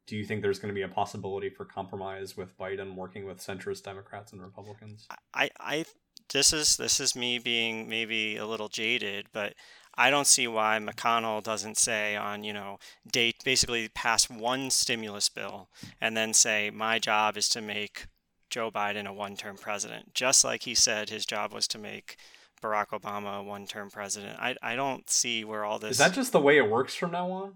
Do 0.10 0.18
you 0.18 0.26
think 0.26 0.42
there's 0.42 0.58
going 0.58 0.74
to 0.74 0.76
be 0.76 0.82
a 0.82 0.88
possibility 0.88 1.50
for 1.50 1.66
compromise 1.66 2.36
with 2.36 2.58
Biden 2.58 2.96
working 2.96 3.28
with 3.28 3.38
centrist 3.38 3.84
Democrats 3.84 4.34
and 4.34 4.42
Republicans? 4.42 5.08
I, 5.36 5.52
I 5.60 5.86
this 6.34 6.52
is 6.52 6.78
this 6.78 7.00
is 7.00 7.16
me 7.16 7.38
being 7.38 7.88
maybe 7.88 8.36
a 8.36 8.48
little 8.48 8.70
jaded, 8.70 9.28
but 9.32 9.54
I 9.96 10.10
don't 10.10 10.26
see 10.26 10.48
why 10.48 10.80
McConnell 10.82 11.44
doesn't 11.44 11.78
say 11.78 12.16
on 12.16 12.44
you 12.44 12.54
know 12.54 12.80
date 13.12 13.44
basically 13.44 13.88
pass 13.90 14.28
one 14.28 14.72
stimulus 14.72 15.30
bill 15.30 15.70
and 16.02 16.18
then 16.18 16.34
say 16.34 16.72
my 16.72 16.98
job 16.98 17.38
is 17.38 17.48
to 17.50 17.62
make 17.62 18.08
Joe 18.50 18.72
Biden 18.72 19.06
a 19.06 19.14
one-term 19.14 19.58
president, 19.58 20.16
just 20.16 20.44
like 20.44 20.64
he 20.64 20.74
said 20.74 21.12
his 21.12 21.24
job 21.24 21.54
was 21.54 21.68
to 21.68 21.78
make 21.78 22.18
Barack 22.64 22.88
Obama 23.00 23.42
a 23.42 23.44
one-term 23.44 23.92
president. 23.92 24.40
I 24.40 24.56
I 24.64 24.76
don't 24.76 25.08
see 25.08 25.44
where 25.44 25.64
all 25.64 25.78
this 25.78 25.92
Is 25.92 25.98
that 26.00 26.14
just 26.14 26.32
the 26.32 26.42
way 26.42 26.58
it 26.58 26.68
works 26.68 26.96
from 26.96 27.12
now 27.12 27.30
on? 27.30 27.54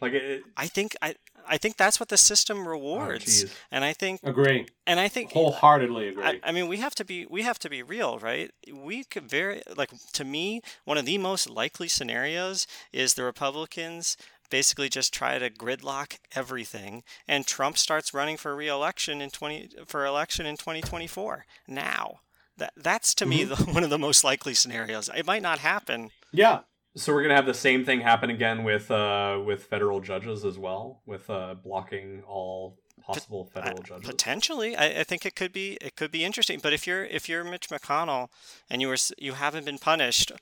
Like 0.00 0.12
it. 0.12 0.42
I 0.56 0.66
think 0.66 0.96
I 1.02 1.14
I 1.46 1.58
think 1.58 1.76
that's 1.76 1.98
what 1.98 2.08
the 2.08 2.16
system 2.16 2.60
oh, 2.60 2.70
rewards, 2.70 3.42
geez. 3.42 3.54
and 3.70 3.84
I 3.84 3.92
think 3.92 4.20
Agree. 4.22 4.66
and 4.86 5.00
I 5.00 5.08
think 5.08 5.32
Wholeheartedly 5.32 6.08
agree. 6.08 6.24
I, 6.24 6.40
I 6.42 6.52
mean, 6.52 6.68
we 6.68 6.78
have 6.78 6.94
to 6.96 7.04
be 7.04 7.26
we 7.26 7.42
have 7.42 7.58
to 7.60 7.70
be 7.70 7.82
real, 7.82 8.18
right? 8.18 8.50
We 8.72 9.04
could 9.04 9.28
very 9.28 9.62
like 9.76 9.90
to 10.12 10.24
me 10.24 10.62
one 10.84 10.98
of 10.98 11.04
the 11.04 11.18
most 11.18 11.50
likely 11.50 11.88
scenarios 11.88 12.66
is 12.92 13.14
the 13.14 13.24
Republicans 13.24 14.16
basically 14.50 14.88
just 14.88 15.14
try 15.14 15.38
to 15.38 15.50
gridlock 15.50 16.18
everything, 16.34 17.02
and 17.28 17.46
Trump 17.46 17.78
starts 17.78 18.12
running 18.12 18.36
for 18.36 18.56
re-election 18.56 19.20
in 19.20 19.30
twenty 19.30 19.70
for 19.86 20.04
election 20.04 20.46
in 20.46 20.56
twenty 20.56 20.80
twenty 20.80 21.06
four. 21.06 21.46
Now, 21.66 22.20
that 22.56 22.72
that's 22.76 23.14
to 23.16 23.26
me 23.26 23.44
mm-hmm. 23.44 23.64
the, 23.64 23.72
one 23.74 23.84
of 23.84 23.90
the 23.90 23.98
most 23.98 24.24
likely 24.24 24.54
scenarios. 24.54 25.10
It 25.14 25.26
might 25.26 25.42
not 25.42 25.58
happen. 25.58 26.10
yeah. 26.32 26.60
So 26.96 27.12
we're 27.14 27.22
gonna 27.22 27.36
have 27.36 27.46
the 27.46 27.54
same 27.54 27.84
thing 27.84 28.00
happen 28.00 28.30
again 28.30 28.64
with 28.64 28.90
uh 28.90 29.40
with 29.44 29.64
federal 29.64 30.00
judges 30.00 30.44
as 30.44 30.58
well, 30.58 31.02
with 31.06 31.30
uh 31.30 31.54
blocking 31.54 32.22
all 32.26 32.78
possible 33.00 33.44
federal 33.44 33.82
judges. 33.82 34.06
Potentially, 34.08 34.76
I, 34.76 35.00
I 35.00 35.04
think 35.04 35.24
it 35.24 35.34
could 35.34 35.52
be 35.52 35.78
it 35.80 35.96
could 35.96 36.10
be 36.10 36.24
interesting. 36.24 36.58
But 36.62 36.72
if 36.72 36.86
you're 36.86 37.04
if 37.04 37.28
you're 37.28 37.44
Mitch 37.44 37.68
McConnell 37.68 38.28
and 38.68 38.82
you 38.82 38.88
were 38.88 38.96
you 39.18 39.34
haven't 39.34 39.64
been 39.64 39.78
punished, 39.78 40.32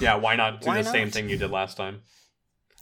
Yeah, 0.00 0.16
why 0.16 0.36
not 0.36 0.60
do 0.60 0.66
Why 0.68 0.82
the 0.82 0.90
same 0.90 1.10
thing 1.10 1.28
you 1.28 1.36
did 1.38 1.50
last 1.50 1.76
time? 1.76 2.02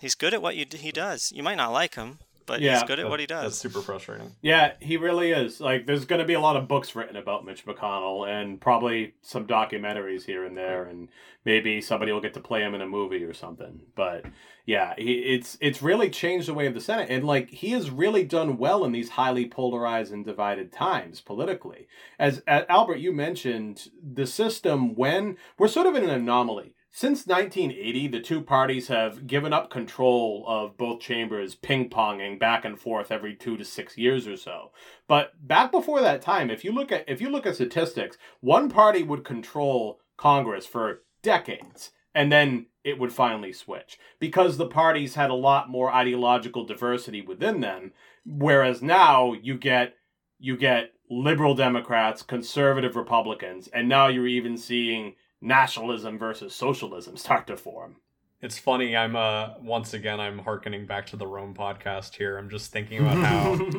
He's 0.01 0.15
good 0.15 0.35
at 0.35 0.43
what 0.43 0.57
you, 0.57 0.67
he 0.71 0.91
does. 0.91 1.33
You 1.33 1.43
might 1.43 1.55
not 1.55 1.73
like 1.73 1.95
him, 1.95 2.19
but 2.47 2.61
Yeah, 2.61 2.75
he's 2.75 2.83
good 2.85 2.99
at 2.99 3.05
That- 3.05 3.11
what 3.11 3.21
he 3.21 3.27
does. 3.27 3.43
That's 3.45 3.57
super 3.59 3.81
frustrating. 3.81 4.33
Yeah, 4.43 4.73
he 4.81 4.97
really 4.97 5.31
is. 5.33 5.61
Like, 5.61 5.87
there's 5.87 6.05
going 6.05 6.21
to 6.21 6.27
be 6.27 6.35
a 6.35 6.41
lot 6.41 6.57
of 6.57 6.69
books 6.69 6.95
written 6.95 7.17
about 7.17 7.45
Mitch 7.45 7.65
McConnell, 7.67 8.29
and 8.29 8.61
probably 8.61 9.15
some 9.23 9.47
documentaries 9.47 10.25
here 10.25 10.45
and 10.45 10.57
there, 10.57 10.85
and 10.85 11.09
maybe 11.45 11.81
somebody 11.81 12.13
will 12.13 12.21
get 12.21 12.35
to 12.35 12.41
play 12.41 12.61
him 12.63 12.75
in 12.75 12.81
a 12.81 12.87
movie 12.87 13.25
or 13.25 13.35
something. 13.35 13.81
But 13.95 14.25
yeah, 14.67 14.95
he, 14.97 15.13
it's 15.35 15.59
it's 15.61 15.83
really 15.83 16.09
changed 16.09 16.49
the 16.49 16.55
way 16.55 16.67
of 16.67 16.75
the 16.75 16.81
Senate, 16.81 17.09
and 17.11 17.25
like 17.25 17.51
he 17.51 17.71
has 17.73 17.91
really 17.91 18.25
done 18.25 18.57
well 18.57 18.85
in 18.85 18.93
these 18.93 19.11
highly 19.11 19.47
polarized 19.47 20.13
and 20.13 20.25
divided 20.25 20.73
times 20.73 21.21
politically. 21.21 21.87
As, 22.19 22.43
as 22.47 22.65
Albert, 22.69 22.97
you 22.99 23.13
mentioned 23.13 23.91
the 24.03 24.27
system 24.27 24.95
when 24.95 25.37
we're 25.59 25.69
sort 25.69 25.87
of 25.87 25.95
in 25.95 26.05
an 26.05 26.11
anomaly. 26.11 26.74
Since 26.97 27.27
1980, 27.27 28.07
the 28.07 28.21
two 28.21 28.41
parties 28.41 28.87
have 28.87 29.27
given 29.27 29.53
up 29.53 29.69
control 29.69 30.45
of 30.47 30.77
both 30.77 31.01
chambers, 31.01 31.57
ping 31.57 31.91
ponging 31.91 32.39
back 32.39 32.65
and 32.65 32.79
forth 32.79 33.11
every 33.11 33.35
two 33.35 33.57
to 33.57 33.65
six 33.65 33.99
years 33.99 34.29
or 34.29 34.37
so. 34.37 34.71
But 35.09 35.33
back 35.45 35.73
before 35.73 36.01
that 36.03 36.23
time, 36.23 36.51
if 36.51 36.63
you 36.63 36.71
look 36.71 36.93
at 36.93 37.05
if 37.09 37.21
you 37.21 37.31
look 37.31 37.47
at 37.47 37.57
statistics, 37.57 38.17
one 38.39 38.71
party 38.71 39.03
would 39.03 39.25
control 39.25 39.99
Congress 40.17 40.67
for 40.67 41.03
decades, 41.21 41.91
and 42.15 42.31
then 42.31 42.67
it 42.85 42.97
would 42.97 43.13
finally 43.13 43.53
switch 43.53 43.99
because 44.21 44.57
the 44.57 44.69
parties 44.69 45.17
had 45.17 45.31
a 45.31 45.35
lot 45.35 45.69
more 45.69 45.93
ideological 45.93 46.65
diversity 46.65 47.21
within 47.21 47.59
them. 47.59 47.93
Whereas 48.25 48.83
now 48.83 49.33
you 49.33 49.59
get 49.59 49.97
you 50.39 50.57
get 50.57 50.93
liberal 51.11 51.57
Democrats, 51.57 52.23
conservative 52.23 52.95
Republicans, 52.95 53.67
and 53.67 53.89
now 53.89 54.07
you're 54.07 54.29
even 54.29 54.57
seeing 54.57 55.17
nationalism 55.45 56.19
versus 56.19 56.55
socialism 56.55 57.17
start 57.17 57.47
to 57.47 57.57
form. 57.57 57.97
It's 58.41 58.59
funny. 58.59 58.97
I'm 58.97 59.15
uh 59.17 59.51
once 59.61 59.95
again 59.95 60.21
I'm 60.21 60.39
harkening 60.39 60.87
back 60.87 61.07
to 61.07 61.17
the 61.17 61.27
Rome 61.27 61.55
podcast 61.55 62.17
here. 62.17 62.37
I'm 62.37 62.51
just 62.51 62.73
thinking 62.73 62.99
about 62.99 63.17
how 63.19 63.71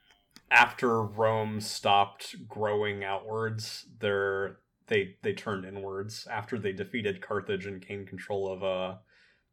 after 0.50 1.02
Rome 1.02 1.60
stopped 1.60 2.36
growing 2.48 3.04
outwards, 3.04 3.86
they're 3.98 4.58
they 4.86 5.16
they 5.22 5.32
turned 5.32 5.64
inwards. 5.64 6.26
After 6.30 6.58
they 6.58 6.72
defeated 6.72 7.20
Carthage 7.20 7.66
and 7.66 7.86
gained 7.86 8.06
control 8.06 8.50
of 8.52 8.62
uh 8.62 8.96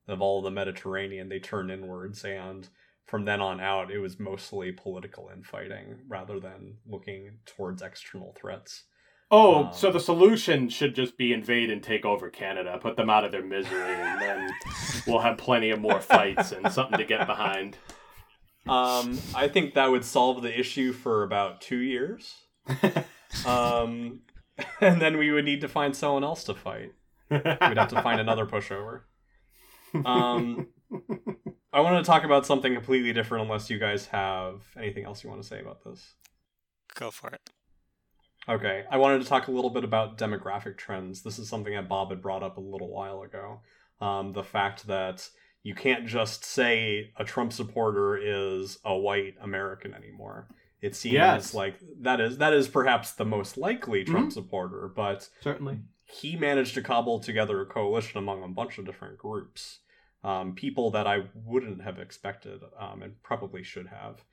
of 0.07 0.21
all 0.21 0.41
the 0.41 0.51
Mediterranean, 0.51 1.29
they 1.29 1.39
turned 1.39 1.71
inwards 1.71 2.23
and 2.23 2.67
from 3.05 3.25
then 3.25 3.41
on 3.41 3.59
out 3.59 3.91
it 3.91 3.99
was 3.99 4.19
mostly 4.19 4.71
political 4.71 5.29
infighting 5.33 5.97
rather 6.07 6.39
than 6.39 6.77
looking 6.87 7.39
towards 7.45 7.81
external 7.81 8.33
threats. 8.39 8.83
Oh, 9.33 9.65
Um, 9.65 9.73
so 9.73 9.91
the 9.91 9.99
solution 9.99 10.67
should 10.67 10.93
just 10.93 11.17
be 11.17 11.31
invade 11.31 11.69
and 11.71 11.81
take 11.81 12.05
over 12.05 12.29
Canada, 12.29 12.77
put 12.81 12.97
them 12.97 13.09
out 13.09 13.23
of 13.23 13.31
their 13.31 13.43
misery, 13.43 13.81
and 13.81 14.21
then 14.21 14.49
we'll 15.07 15.19
have 15.19 15.37
plenty 15.37 15.69
of 15.69 15.79
more 15.79 16.01
fights 16.01 16.51
and 16.51 16.71
something 16.71 16.97
to 16.97 17.05
get 17.05 17.25
behind. 17.25 17.77
Um, 18.67 19.17
I 19.33 19.47
think 19.47 19.73
that 19.75 19.89
would 19.89 20.03
solve 20.03 20.41
the 20.41 20.59
issue 20.59 20.91
for 20.91 21.23
about 21.23 21.61
two 21.61 21.79
years. 21.79 22.35
Um, 23.45 24.19
and 24.81 25.01
then 25.01 25.17
we 25.17 25.31
would 25.31 25.45
need 25.45 25.61
to 25.61 25.67
find 25.69 25.95
someone 25.95 26.23
else 26.23 26.43
to 26.43 26.53
fight. 26.53 26.91
We'd 27.29 27.41
have 27.45 27.89
to 27.89 28.01
find 28.01 28.19
another 28.19 28.45
pushover. 28.45 29.03
Um, 30.05 30.67
I 31.73 31.79
want 31.79 32.03
to 32.03 32.09
talk 32.09 32.23
about 32.25 32.45
something 32.45 32.73
completely 32.73 33.13
different 33.13 33.45
unless 33.45 33.69
you 33.69 33.79
guys 33.79 34.07
have 34.07 34.61
anything 34.77 35.05
else 35.05 35.23
you 35.23 35.29
want 35.29 35.41
to 35.41 35.47
say 35.47 35.61
about 35.61 35.83
this. 35.85 36.15
Go 36.95 37.09
for 37.11 37.29
it. 37.29 37.49
Okay, 38.51 38.83
I 38.91 38.97
wanted 38.97 39.21
to 39.21 39.27
talk 39.29 39.47
a 39.47 39.51
little 39.51 39.69
bit 39.69 39.85
about 39.85 40.17
demographic 40.17 40.77
trends. 40.77 41.21
This 41.21 41.39
is 41.39 41.47
something 41.47 41.73
that 41.73 41.87
Bob 41.87 42.09
had 42.09 42.21
brought 42.21 42.43
up 42.43 42.57
a 42.57 42.61
little 42.61 42.89
while 42.89 43.21
ago. 43.21 43.61
Um, 44.01 44.33
the 44.33 44.43
fact 44.43 44.87
that 44.87 45.29
you 45.63 45.73
can't 45.73 46.05
just 46.05 46.43
say 46.43 47.13
a 47.15 47.23
Trump 47.23 47.53
supporter 47.53 48.17
is 48.17 48.77
a 48.83 48.93
white 48.97 49.35
American 49.41 49.93
anymore. 49.93 50.49
It 50.81 50.95
seems 50.95 51.13
Yes. 51.13 51.53
like 51.53 51.75
that 52.01 52.19
is 52.19 52.39
that 52.39 52.51
is 52.53 52.67
perhaps 52.67 53.13
the 53.13 53.23
most 53.23 53.55
likely 53.57 54.03
Trump 54.03 54.29
Mhm. 54.31 54.33
supporter, 54.33 54.89
but 54.93 55.29
Certainly. 55.39 55.79
he 56.03 56.35
managed 56.35 56.73
to 56.73 56.81
cobble 56.81 57.19
together 57.21 57.61
a 57.61 57.65
coalition 57.65 58.17
among 58.17 58.43
a 58.43 58.47
bunch 58.49 58.77
of 58.79 58.85
different 58.85 59.17
groups. 59.17 59.79
Um, 60.25 60.55
people 60.55 60.91
that 60.91 61.07
I 61.07 61.29
wouldn't 61.33 61.83
have 61.83 61.99
expected 61.99 62.61
um, 62.77 63.01
and 63.01 63.23
probably 63.23 63.63
should 63.63 63.87
have. 63.87 64.25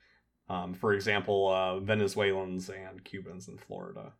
Um, 0.48 0.74
for 0.74 0.92
example, 0.94 1.48
uh, 1.48 1.78
Venezuelans 1.80 2.70
and 2.70 3.04
Cubans 3.04 3.48
in 3.48 3.58
Florida. 3.58 4.12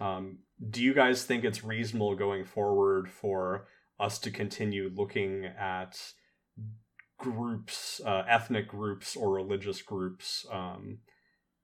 Um, 0.00 0.38
do 0.70 0.82
you 0.82 0.94
guys 0.94 1.24
think 1.24 1.44
it's 1.44 1.62
reasonable 1.62 2.16
going 2.16 2.44
forward 2.44 3.08
for 3.10 3.68
us 4.00 4.18
to 4.20 4.30
continue 4.30 4.90
looking 4.94 5.44
at 5.44 5.98
groups, 7.18 8.00
uh, 8.04 8.24
ethnic 8.28 8.66
groups, 8.66 9.14
or 9.14 9.32
religious 9.32 9.80
groups 9.82 10.44
um, 10.50 10.98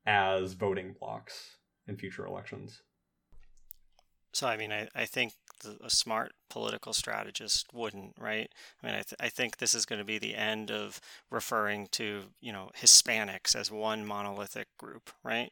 as 0.07 0.53
voting 0.53 0.95
blocks 0.99 1.57
in 1.89 1.97
future 1.97 2.25
elections? 2.25 2.83
So, 4.33 4.47
I 4.47 4.57
mean, 4.57 4.71
I, 4.71 4.89
I 4.95 5.05
think 5.05 5.33
a 5.65 5.91
smart 5.91 6.33
political 6.51 6.93
strategist 6.93 7.67
wouldn't, 7.73 8.15
right? 8.19 8.49
I 8.83 8.87
mean, 8.87 8.95
I, 8.95 9.03
th- 9.03 9.21
I 9.21 9.29
think 9.29 9.57
this 9.57 9.75
is 9.75 9.87
going 9.87 9.99
to 9.99 10.05
be 10.05 10.19
the 10.19 10.35
end 10.35 10.71
of 10.71 11.01
referring 11.31 11.89
to, 11.93 12.25
you 12.41 12.53
know, 12.53 12.71
Hispanics 12.81 13.57
as 13.57 13.71
one 13.71 14.07
monolithic 14.07 14.69
group, 14.79 15.11
right? 15.23 15.51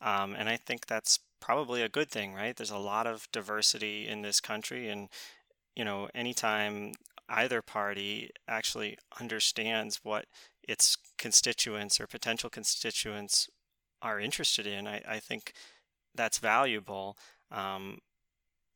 Um, 0.00 0.34
and 0.36 0.48
I 0.48 0.56
think 0.56 0.86
that's 0.86 1.20
probably 1.40 1.82
a 1.82 1.88
good 1.88 2.10
thing, 2.10 2.34
right? 2.34 2.56
There's 2.56 2.70
a 2.70 2.78
lot 2.78 3.06
of 3.06 3.28
diversity 3.32 4.08
in 4.08 4.22
this 4.22 4.40
country. 4.40 4.88
And, 4.88 5.08
you 5.76 5.84
know, 5.84 6.08
anytime 6.14 6.92
either 7.28 7.62
party 7.62 8.30
actually 8.48 8.98
understands 9.20 10.00
what 10.02 10.26
its 10.66 10.96
constituents 11.18 12.00
or 12.00 12.06
potential 12.06 12.50
constituents 12.50 13.48
are 14.02 14.20
interested 14.20 14.66
in, 14.66 14.86
I, 14.86 15.02
I 15.08 15.18
think 15.18 15.52
that's 16.14 16.38
valuable. 16.38 17.16
Um, 17.50 17.98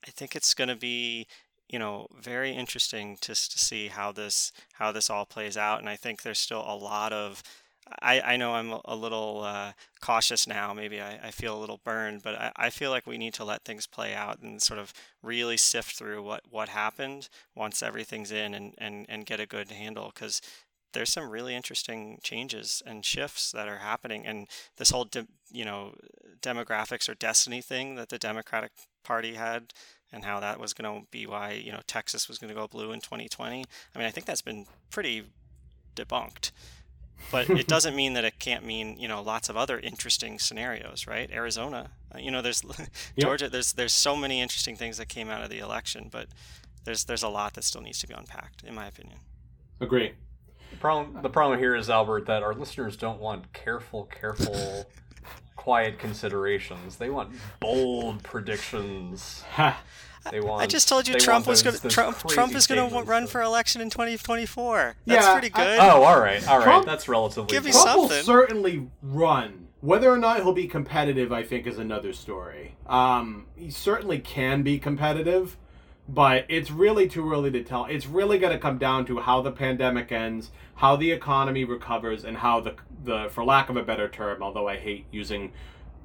I 0.06 0.10
think 0.10 0.36
it's 0.36 0.54
going 0.54 0.68
to 0.68 0.76
be, 0.76 1.26
you 1.68 1.78
know, 1.78 2.06
very 2.20 2.52
interesting 2.52 3.18
just 3.20 3.52
to 3.52 3.58
see 3.58 3.88
how 3.88 4.12
this 4.12 4.52
how 4.74 4.92
this 4.92 5.10
all 5.10 5.26
plays 5.26 5.56
out. 5.56 5.80
And 5.80 5.88
I 5.88 5.96
think 5.96 6.22
there's 6.22 6.38
still 6.38 6.62
a 6.66 6.76
lot 6.76 7.12
of 7.12 7.42
I, 8.02 8.20
I 8.20 8.36
know 8.36 8.54
I'm 8.54 8.70
a- 8.72 8.80
a 8.84 8.94
little 8.96 9.42
uh, 9.42 9.72
cautious 10.00 10.46
now. 10.46 10.74
Maybe 10.74 11.00
I, 11.00 11.28
I 11.28 11.30
feel 11.30 11.56
a 11.56 11.60
little 11.60 11.80
burned, 11.84 12.22
but 12.22 12.34
I, 12.34 12.52
I 12.56 12.70
feel 12.70 12.90
like 12.90 13.06
we 13.06 13.16
need 13.18 13.32
to 13.34 13.44
let 13.44 13.64
things 13.64 13.86
play 13.86 14.14
out 14.14 14.40
and 14.42 14.60
sort 14.60 14.78
of 14.78 14.92
really 15.22 15.56
sift 15.56 15.96
through 15.96 16.22
what, 16.22 16.42
what 16.50 16.68
happened 16.68 17.28
once 17.54 17.82
everything's 17.82 18.30
in 18.30 18.52
and, 18.54 18.74
and, 18.78 19.06
and 19.08 19.24
get 19.26 19.40
a 19.40 19.46
good 19.46 19.70
handle 19.70 20.10
because 20.14 20.42
there's 20.92 21.12
some 21.12 21.30
really 21.30 21.54
interesting 21.54 22.18
changes 22.22 22.82
and 22.86 23.04
shifts 23.04 23.52
that 23.52 23.68
are 23.68 23.78
happening. 23.78 24.26
And 24.26 24.48
this 24.76 24.90
whole, 24.90 25.04
de- 25.04 25.26
you 25.50 25.64
know, 25.64 25.94
demographics 26.40 27.08
or 27.08 27.14
destiny 27.14 27.60
thing 27.60 27.94
that 27.96 28.08
the 28.08 28.18
Democratic 28.18 28.72
Party 29.08 29.34
had 29.34 29.72
and 30.12 30.24
how 30.24 30.40
that 30.40 30.60
was 30.60 30.72
going 30.72 31.00
to 31.00 31.06
be 31.10 31.26
why, 31.26 31.52
you 31.52 31.72
know, 31.72 31.80
Texas 31.86 32.28
was 32.28 32.38
going 32.38 32.48
to 32.48 32.54
go 32.54 32.66
blue 32.66 32.92
in 32.92 33.00
2020. 33.00 33.64
I 33.94 33.98
mean, 33.98 34.06
I 34.06 34.10
think 34.10 34.26
that's 34.26 34.42
been 34.42 34.66
pretty 34.90 35.24
debunked 35.96 36.52
but 37.32 37.50
it 37.50 37.66
doesn't 37.74 37.96
mean 37.96 38.12
that 38.12 38.24
it 38.24 38.38
can't 38.38 38.64
mean 38.64 38.96
you 38.96 39.08
know 39.08 39.20
lots 39.20 39.48
of 39.48 39.56
other 39.56 39.80
interesting 39.80 40.38
scenarios 40.38 41.08
right 41.08 41.28
arizona 41.32 41.90
uh, 42.14 42.18
you 42.18 42.30
know 42.30 42.40
there's 42.40 42.62
georgia 43.18 43.48
there's 43.48 43.72
there's 43.72 43.92
so 43.92 44.14
many 44.14 44.40
interesting 44.40 44.76
things 44.76 44.98
that 44.98 45.08
came 45.08 45.28
out 45.28 45.42
of 45.42 45.50
the 45.50 45.58
election 45.58 46.08
but 46.12 46.28
there's 46.84 47.02
there's 47.06 47.24
a 47.24 47.28
lot 47.28 47.54
that 47.54 47.64
still 47.64 47.80
needs 47.80 47.98
to 47.98 48.06
be 48.06 48.14
unpacked 48.14 48.62
in 48.62 48.72
my 48.72 48.86
opinion 48.86 49.18
Agree. 49.80 50.12
The 50.70 50.76
problem, 50.76 51.22
the 51.22 51.30
problem 51.30 51.58
here 51.58 51.74
is 51.74 51.88
Albert 51.88 52.26
that 52.26 52.42
our 52.42 52.54
listeners 52.54 52.96
don't 52.96 53.20
want 53.20 53.52
careful, 53.52 54.04
careful, 54.04 54.84
quiet 55.58 55.98
considerations. 55.98 56.96
They 56.96 57.10
want 57.10 57.30
bold 57.60 58.22
predictions. 58.22 59.44
They 60.30 60.40
want. 60.40 60.62
i 60.62 60.66
just 60.66 60.88
told 60.88 61.08
you 61.08 61.14
trump 61.14 61.46
was 61.46 61.62
going 61.62 61.76
those 61.76 61.92
trump 61.92 62.18
trump 62.28 62.54
is 62.54 62.66
going 62.66 62.90
to 62.90 63.02
run 63.02 63.26
for 63.26 63.40
election 63.40 63.80
in 63.80 63.88
2024 63.88 64.96
that's 65.06 65.24
Yeah, 65.24 65.32
pretty 65.32 65.54
I- 65.54 65.64
good 65.64 65.78
Oh, 65.80 66.02
all 66.02 66.20
right, 66.20 66.46
all 66.46 66.58
right. 66.58 66.64
Trump- 66.64 66.86
That's 66.86 67.08
relatively. 67.08 67.46
Give 67.48 67.64
me 67.64 67.72
good. 67.72 67.82
Trump 67.82 67.98
will 67.98 68.08
certainly 68.10 68.88
run. 69.02 69.68
Whether 69.80 70.10
or 70.10 70.18
not 70.18 70.38
he'll 70.38 70.52
be 70.52 70.66
competitive, 70.66 71.32
I 71.32 71.44
think, 71.44 71.66
is 71.66 71.78
another 71.78 72.12
story. 72.12 72.74
Um, 72.86 73.46
he 73.56 73.70
certainly 73.70 74.18
can 74.18 74.62
be 74.62 74.78
competitive, 74.78 75.56
but 76.08 76.46
it's 76.48 76.70
really 76.70 77.06
too 77.06 77.30
early 77.30 77.50
to 77.50 77.62
tell. 77.62 77.84
It's 77.84 78.06
really 78.06 78.38
going 78.38 78.52
to 78.52 78.58
come 78.58 78.78
down 78.78 79.04
to 79.06 79.18
how 79.18 79.42
the 79.42 79.52
pandemic 79.52 80.10
ends, 80.10 80.50
how 80.76 80.96
the 80.96 81.10
economy 81.10 81.64
recovers, 81.64 82.24
and 82.24 82.38
how 82.38 82.60
the 82.60 82.74
the, 83.04 83.28
for 83.30 83.44
lack 83.44 83.68
of 83.68 83.76
a 83.76 83.82
better 83.82 84.08
term, 84.08 84.42
although 84.42 84.68
I 84.68 84.76
hate 84.76 85.06
using 85.10 85.52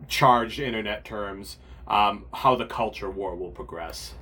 charged 0.08 0.60
internet 0.60 1.06
terms, 1.06 1.58
um, 1.88 2.26
how 2.34 2.56
the 2.56 2.66
culture 2.66 3.10
war 3.10 3.36
will 3.36 3.52
progress. 3.52 4.13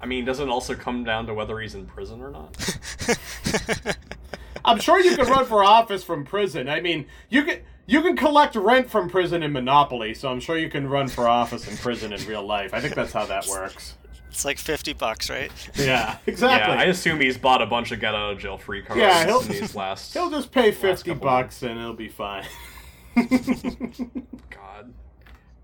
I 0.00 0.06
mean, 0.06 0.24
does 0.24 0.40
it 0.40 0.48
also 0.48 0.74
come 0.74 1.04
down 1.04 1.26
to 1.26 1.34
whether 1.34 1.58
he's 1.58 1.74
in 1.74 1.86
prison 1.86 2.20
or 2.20 2.30
not? 2.30 2.56
I'm 4.64 4.80
sure 4.80 5.00
you 5.00 5.16
can 5.16 5.26
run 5.26 5.46
for 5.46 5.62
office 5.62 6.02
from 6.02 6.24
prison. 6.24 6.68
I 6.68 6.80
mean, 6.80 7.06
you 7.28 7.44
can 7.44 7.60
you 7.86 8.02
can 8.02 8.16
collect 8.16 8.56
rent 8.56 8.90
from 8.90 9.08
prison 9.08 9.42
in 9.42 9.52
Monopoly, 9.52 10.12
so 10.14 10.28
I'm 10.28 10.40
sure 10.40 10.58
you 10.58 10.68
can 10.68 10.88
run 10.88 11.06
for 11.06 11.28
office 11.28 11.68
in 11.68 11.76
prison 11.76 12.12
in 12.12 12.24
real 12.26 12.44
life. 12.44 12.74
I 12.74 12.80
think 12.80 12.94
that's 12.94 13.12
how 13.12 13.26
that 13.26 13.46
works. 13.46 13.94
It's 14.30 14.44
like 14.44 14.58
50 14.58 14.92
bucks 14.94 15.30
right 15.30 15.50
Yeah, 15.76 16.18
exactly. 16.26 16.74
Yeah, 16.74 16.80
I 16.80 16.84
assume 16.84 17.20
he's 17.20 17.38
bought 17.38 17.62
a 17.62 17.66
bunch 17.66 17.92
of 17.92 18.00
get 18.00 18.14
out 18.14 18.32
of 18.32 18.38
jail 18.38 18.58
free 18.58 18.82
cards 18.82 19.00
Yeah, 19.00 19.24
he'll- 19.24 19.40
in 19.40 19.48
these 19.48 19.74
last. 19.82 20.12
He'll 20.12 20.30
just 20.30 20.50
pay 20.52 20.70
fifty 20.72 21.14
bucks 21.14 21.62
and 21.62 21.78
it'll 21.78 21.92
be 21.94 22.08
fine. 22.08 22.44
God. 24.50 24.94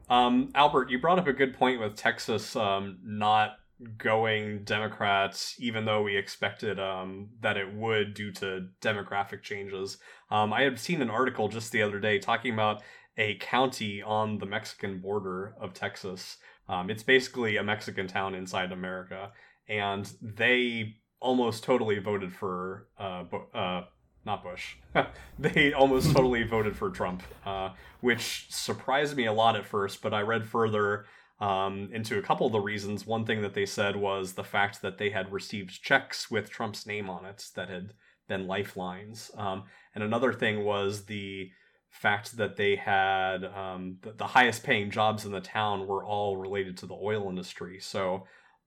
Um, 0.09 0.51
Albert, 0.55 0.90
you 0.90 0.98
brought 0.98 1.18
up 1.18 1.27
a 1.27 1.33
good 1.33 1.55
point 1.55 1.81
with 1.81 1.96
Texas 1.96 2.55
um, 2.57 2.98
not 3.05 3.57
going 3.98 4.62
Democrats, 4.64 5.57
even 5.59 5.85
though 5.85 6.03
we 6.03 6.16
expected 6.16 6.79
um, 6.79 7.31
that 7.40 7.57
it 7.57 7.75
would 7.75 8.14
due 8.14 8.31
to 8.33 8.68
demographic 8.81 9.42
changes. 9.42 9.98
Um, 10.31 10.53
I 10.53 10.62
had 10.62 10.79
seen 10.79 11.03
an 11.03 11.11
article 11.11 11.48
just 11.48 11.72
the 11.72 11.83
other 11.83 11.98
day 11.98 12.18
talking 12.18 12.53
about 12.53 12.83
a 13.18 13.35
county 13.37 14.01
on 14.03 14.38
the 14.38 14.46
Mexican 14.46 14.98
border 15.01 15.55
of 15.61 15.75
Texas. 15.75 16.38
Um, 16.68 16.90
it's 16.90 17.03
basically 17.03 17.57
a 17.57 17.62
Mexican 17.62 18.07
town 18.07 18.35
inside 18.35 18.72
America, 18.72 19.33
and 19.68 20.11
they 20.20 20.96
almost 21.20 21.64
totally 21.64 21.98
voted 21.98 22.33
for 22.33 22.88
uh, 22.98 23.25
uh, 23.55 23.83
not 24.25 24.42
Bush. 24.42 24.77
they 25.38 25.72
almost 25.72 26.12
totally 26.16 26.44
voted 26.44 26.77
for 26.77 26.90
Trump, 26.90 27.22
uh, 27.44 27.70
which 28.01 28.46
surprised 28.51 29.16
me 29.16 29.27
a 29.27 29.33
lot 29.33 29.57
at 29.57 29.66
first. 29.66 30.03
But 30.03 30.14
I 30.14 30.22
read 30.22 30.46
further 30.46 31.07
um, 31.40 31.88
into 31.92 32.18
a 32.18 32.22
couple 32.22 32.46
of 32.46 32.53
the 32.53 32.61
reasons. 32.61 33.07
One 33.07 33.25
thing 33.25 33.42
that 33.42 33.55
they 33.55 33.66
said 33.66 33.96
was 33.96 34.35
the 34.35 34.44
fact 34.44 34.83
that 34.83 34.98
they 34.98 35.11
had 35.11 35.33
received 35.33 35.83
checks 35.83 36.31
with 36.31 36.51
Trump's 36.51 36.87
name 36.87 37.11
on 37.11 37.25
it 37.25 37.46
that 37.57 37.68
had 37.68 37.94
been 38.29 38.46
lifelines. 38.46 39.31
Um, 39.37 39.64
and 39.94 40.05
another 40.05 40.33
thing 40.33 40.64
was 40.64 41.07
the 41.07 41.51
fact 41.92 42.37
that 42.38 42.57
they 42.57 42.74
had 42.74 43.44
um, 43.44 43.98
the, 44.00 44.12
the 44.12 44.26
highest 44.26 44.64
paying 44.64 44.90
jobs 44.90 45.24
in 45.24 45.31
the 45.31 45.40
town 45.40 45.87
were 45.87 46.05
all 46.05 46.37
related 46.37 46.76
to 46.78 46.87
the 46.87 46.94
oil 47.00 47.28
industry. 47.28 47.78
So 47.78 48.24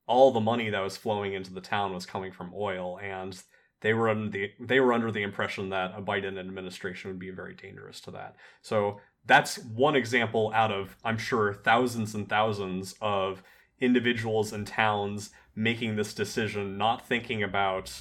all 0.07 0.31
the 0.31 0.39
money 0.39 0.69
that 0.69 0.79
was 0.79 0.95
flowing 0.95 1.33
into 1.33 1.51
the 1.51 1.59
town 1.59 1.93
was 1.93 2.05
coming 2.05 2.31
from 2.31 2.53
oil, 2.55 2.99
and 3.01 3.41
they 3.81 3.93
were 3.93 4.09
under 4.09 4.29
the 4.29 4.51
they 4.59 4.79
were 4.79 4.93
under 4.93 5.11
the 5.11 5.23
impression 5.23 5.69
that 5.69 5.93
a 5.97 6.01
Biden 6.01 6.39
administration 6.39 7.09
would 7.09 7.19
be 7.19 7.31
very 7.31 7.55
dangerous 7.55 7.99
to 8.01 8.11
that. 8.11 8.35
So 8.61 9.01
that's 9.25 9.57
one 9.57 9.95
example 9.95 10.51
out 10.53 10.71
of 10.71 10.95
I'm 11.03 11.17
sure 11.17 11.53
thousands 11.53 12.13
and 12.13 12.29
thousands 12.29 12.93
of 13.01 13.41
individuals 13.79 14.53
and 14.53 14.65
towns 14.67 15.31
making 15.55 15.95
this 15.95 16.13
decision, 16.13 16.77
not 16.77 17.07
thinking 17.07 17.41
about 17.43 17.91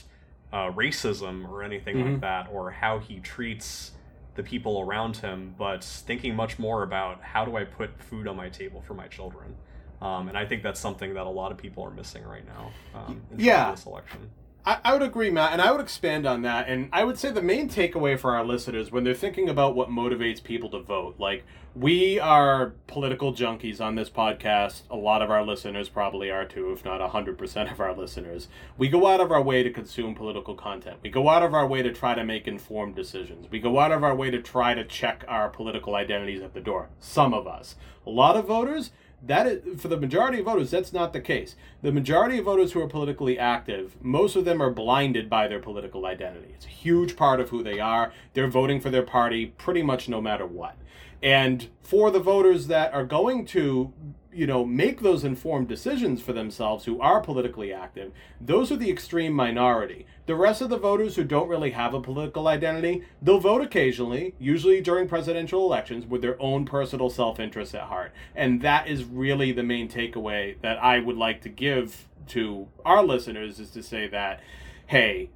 uh, 0.52 0.70
racism 0.70 1.48
or 1.48 1.62
anything 1.62 1.98
like 1.98 2.14
Mhm. 2.16 2.20
that, 2.20 2.48
or 2.52 2.70
how 2.70 2.98
he 2.98 3.20
treats 3.20 3.92
the 4.34 4.42
people 4.42 4.80
around 4.80 5.16
him, 5.16 5.54
but 5.56 5.84
thinking 5.84 6.34
much 6.34 6.58
more 6.58 6.82
about 6.82 7.22
how 7.22 7.44
do 7.44 7.56
I 7.56 7.64
put 7.64 8.00
food 8.02 8.26
on 8.26 8.36
my 8.36 8.48
table 8.48 8.82
for 8.86 8.94
my 8.94 9.06
children. 9.06 9.54
Um, 10.02 10.28
and 10.28 10.36
I 10.36 10.44
think 10.44 10.62
that's 10.62 10.80
something 10.80 11.14
that 11.14 11.24
a 11.26 11.30
lot 11.30 11.52
of 11.52 11.58
people 11.58 11.84
are 11.84 11.90
missing 11.90 12.24
right 12.24 12.46
now. 12.46 12.72
Um, 12.94 13.22
Yeah. 13.36 13.70
this 13.70 13.86
election. 13.86 14.30
I, 14.66 14.78
I 14.84 14.92
would 14.94 15.02
agree, 15.02 15.30
Matt, 15.30 15.52
and 15.52 15.60
I 15.60 15.70
would 15.70 15.80
expand 15.80 16.26
on 16.26 16.42
that. 16.42 16.68
And 16.68 16.88
I 16.92 17.04
would 17.04 17.18
say 17.18 17.30
the 17.30 17.42
main 17.42 17.68
takeaway 17.68 18.18
for 18.18 18.34
our 18.34 18.44
listeners 18.44 18.90
when 18.90 19.04
they're 19.04 19.14
thinking 19.14 19.48
about 19.48 19.74
what 19.76 19.90
motivates 19.90 20.42
people 20.42 20.70
to 20.70 20.80
vote, 20.80 21.16
like 21.18 21.44
we 21.74 22.18
are 22.18 22.74
political 22.86 23.34
junkies 23.34 23.80
on 23.80 23.94
this 23.94 24.08
podcast. 24.08 24.82
A 24.90 24.96
lot 24.96 25.20
of 25.20 25.30
our 25.30 25.44
listeners 25.44 25.88
probably 25.88 26.30
are 26.30 26.46
too, 26.46 26.72
if 26.72 26.84
not 26.84 27.00
100% 27.00 27.72
of 27.72 27.80
our 27.80 27.94
listeners. 27.94 28.48
We 28.78 28.88
go 28.88 29.06
out 29.06 29.20
of 29.20 29.30
our 29.30 29.42
way 29.42 29.62
to 29.62 29.70
consume 29.70 30.14
political 30.14 30.54
content. 30.54 30.98
We 31.02 31.10
go 31.10 31.28
out 31.28 31.42
of 31.42 31.52
our 31.52 31.66
way 31.66 31.82
to 31.82 31.92
try 31.92 32.14
to 32.14 32.24
make 32.24 32.46
informed 32.46 32.94
decisions. 32.94 33.48
We 33.50 33.58
go 33.58 33.78
out 33.80 33.92
of 33.92 34.02
our 34.02 34.14
way 34.14 34.30
to 34.30 34.40
try 34.40 34.72
to 34.74 34.84
check 34.84 35.24
our 35.28 35.50
political 35.50 35.94
identities 35.94 36.42
at 36.42 36.54
the 36.54 36.60
door. 36.60 36.88
Some 37.00 37.34
of 37.34 37.46
us. 37.46 37.76
A 38.06 38.10
lot 38.10 38.36
of 38.36 38.46
voters, 38.46 38.92
that 39.26 39.46
is, 39.46 39.80
for 39.80 39.88
the 39.88 39.96
majority 39.96 40.38
of 40.38 40.44
voters, 40.44 40.70
that's 40.70 40.92
not 40.92 41.12
the 41.12 41.20
case. 41.20 41.56
The 41.82 41.92
majority 41.92 42.38
of 42.38 42.44
voters 42.44 42.72
who 42.72 42.80
are 42.80 42.88
politically 42.88 43.38
active, 43.38 43.96
most 44.02 44.36
of 44.36 44.44
them 44.44 44.62
are 44.62 44.70
blinded 44.70 45.30
by 45.30 45.48
their 45.48 45.60
political 45.60 46.06
identity. 46.06 46.52
It's 46.54 46.66
a 46.66 46.70
huge 46.70 47.16
part 47.16 47.40
of 47.40 47.50
who 47.50 47.62
they 47.62 47.80
are. 47.80 48.12
They're 48.34 48.48
voting 48.48 48.80
for 48.80 48.90
their 48.90 49.02
party 49.02 49.46
pretty 49.46 49.82
much 49.82 50.08
no 50.08 50.20
matter 50.20 50.46
what. 50.46 50.76
And 51.22 51.68
for 51.80 52.10
the 52.10 52.20
voters 52.20 52.66
that 52.66 52.92
are 52.92 53.04
going 53.04 53.46
to, 53.46 53.92
you 54.34 54.46
know, 54.46 54.64
make 54.64 55.00
those 55.00 55.24
informed 55.24 55.68
decisions 55.68 56.20
for 56.20 56.32
themselves 56.32 56.84
who 56.84 57.00
are 57.00 57.20
politically 57.20 57.72
active, 57.72 58.12
those 58.40 58.72
are 58.72 58.76
the 58.76 58.90
extreme 58.90 59.32
minority. 59.32 60.06
The 60.26 60.34
rest 60.34 60.60
of 60.60 60.70
the 60.70 60.76
voters 60.76 61.16
who 61.16 61.24
don't 61.24 61.48
really 61.48 61.70
have 61.70 61.94
a 61.94 62.00
political 62.00 62.48
identity, 62.48 63.02
they'll 63.22 63.38
vote 63.38 63.62
occasionally, 63.62 64.34
usually 64.38 64.80
during 64.80 65.08
presidential 65.08 65.64
elections, 65.64 66.06
with 66.06 66.22
their 66.22 66.40
own 66.40 66.64
personal 66.64 67.10
self 67.10 67.38
interest 67.38 67.74
at 67.74 67.82
heart. 67.82 68.12
And 68.34 68.60
that 68.62 68.88
is 68.88 69.04
really 69.04 69.52
the 69.52 69.62
main 69.62 69.88
takeaway 69.88 70.60
that 70.62 70.82
I 70.82 70.98
would 70.98 71.16
like 71.16 71.40
to 71.42 71.48
give 71.48 72.08
to 72.28 72.68
our 72.84 73.04
listeners 73.04 73.60
is 73.60 73.70
to 73.70 73.82
say 73.82 74.08
that, 74.08 74.40
hey, 74.86 75.30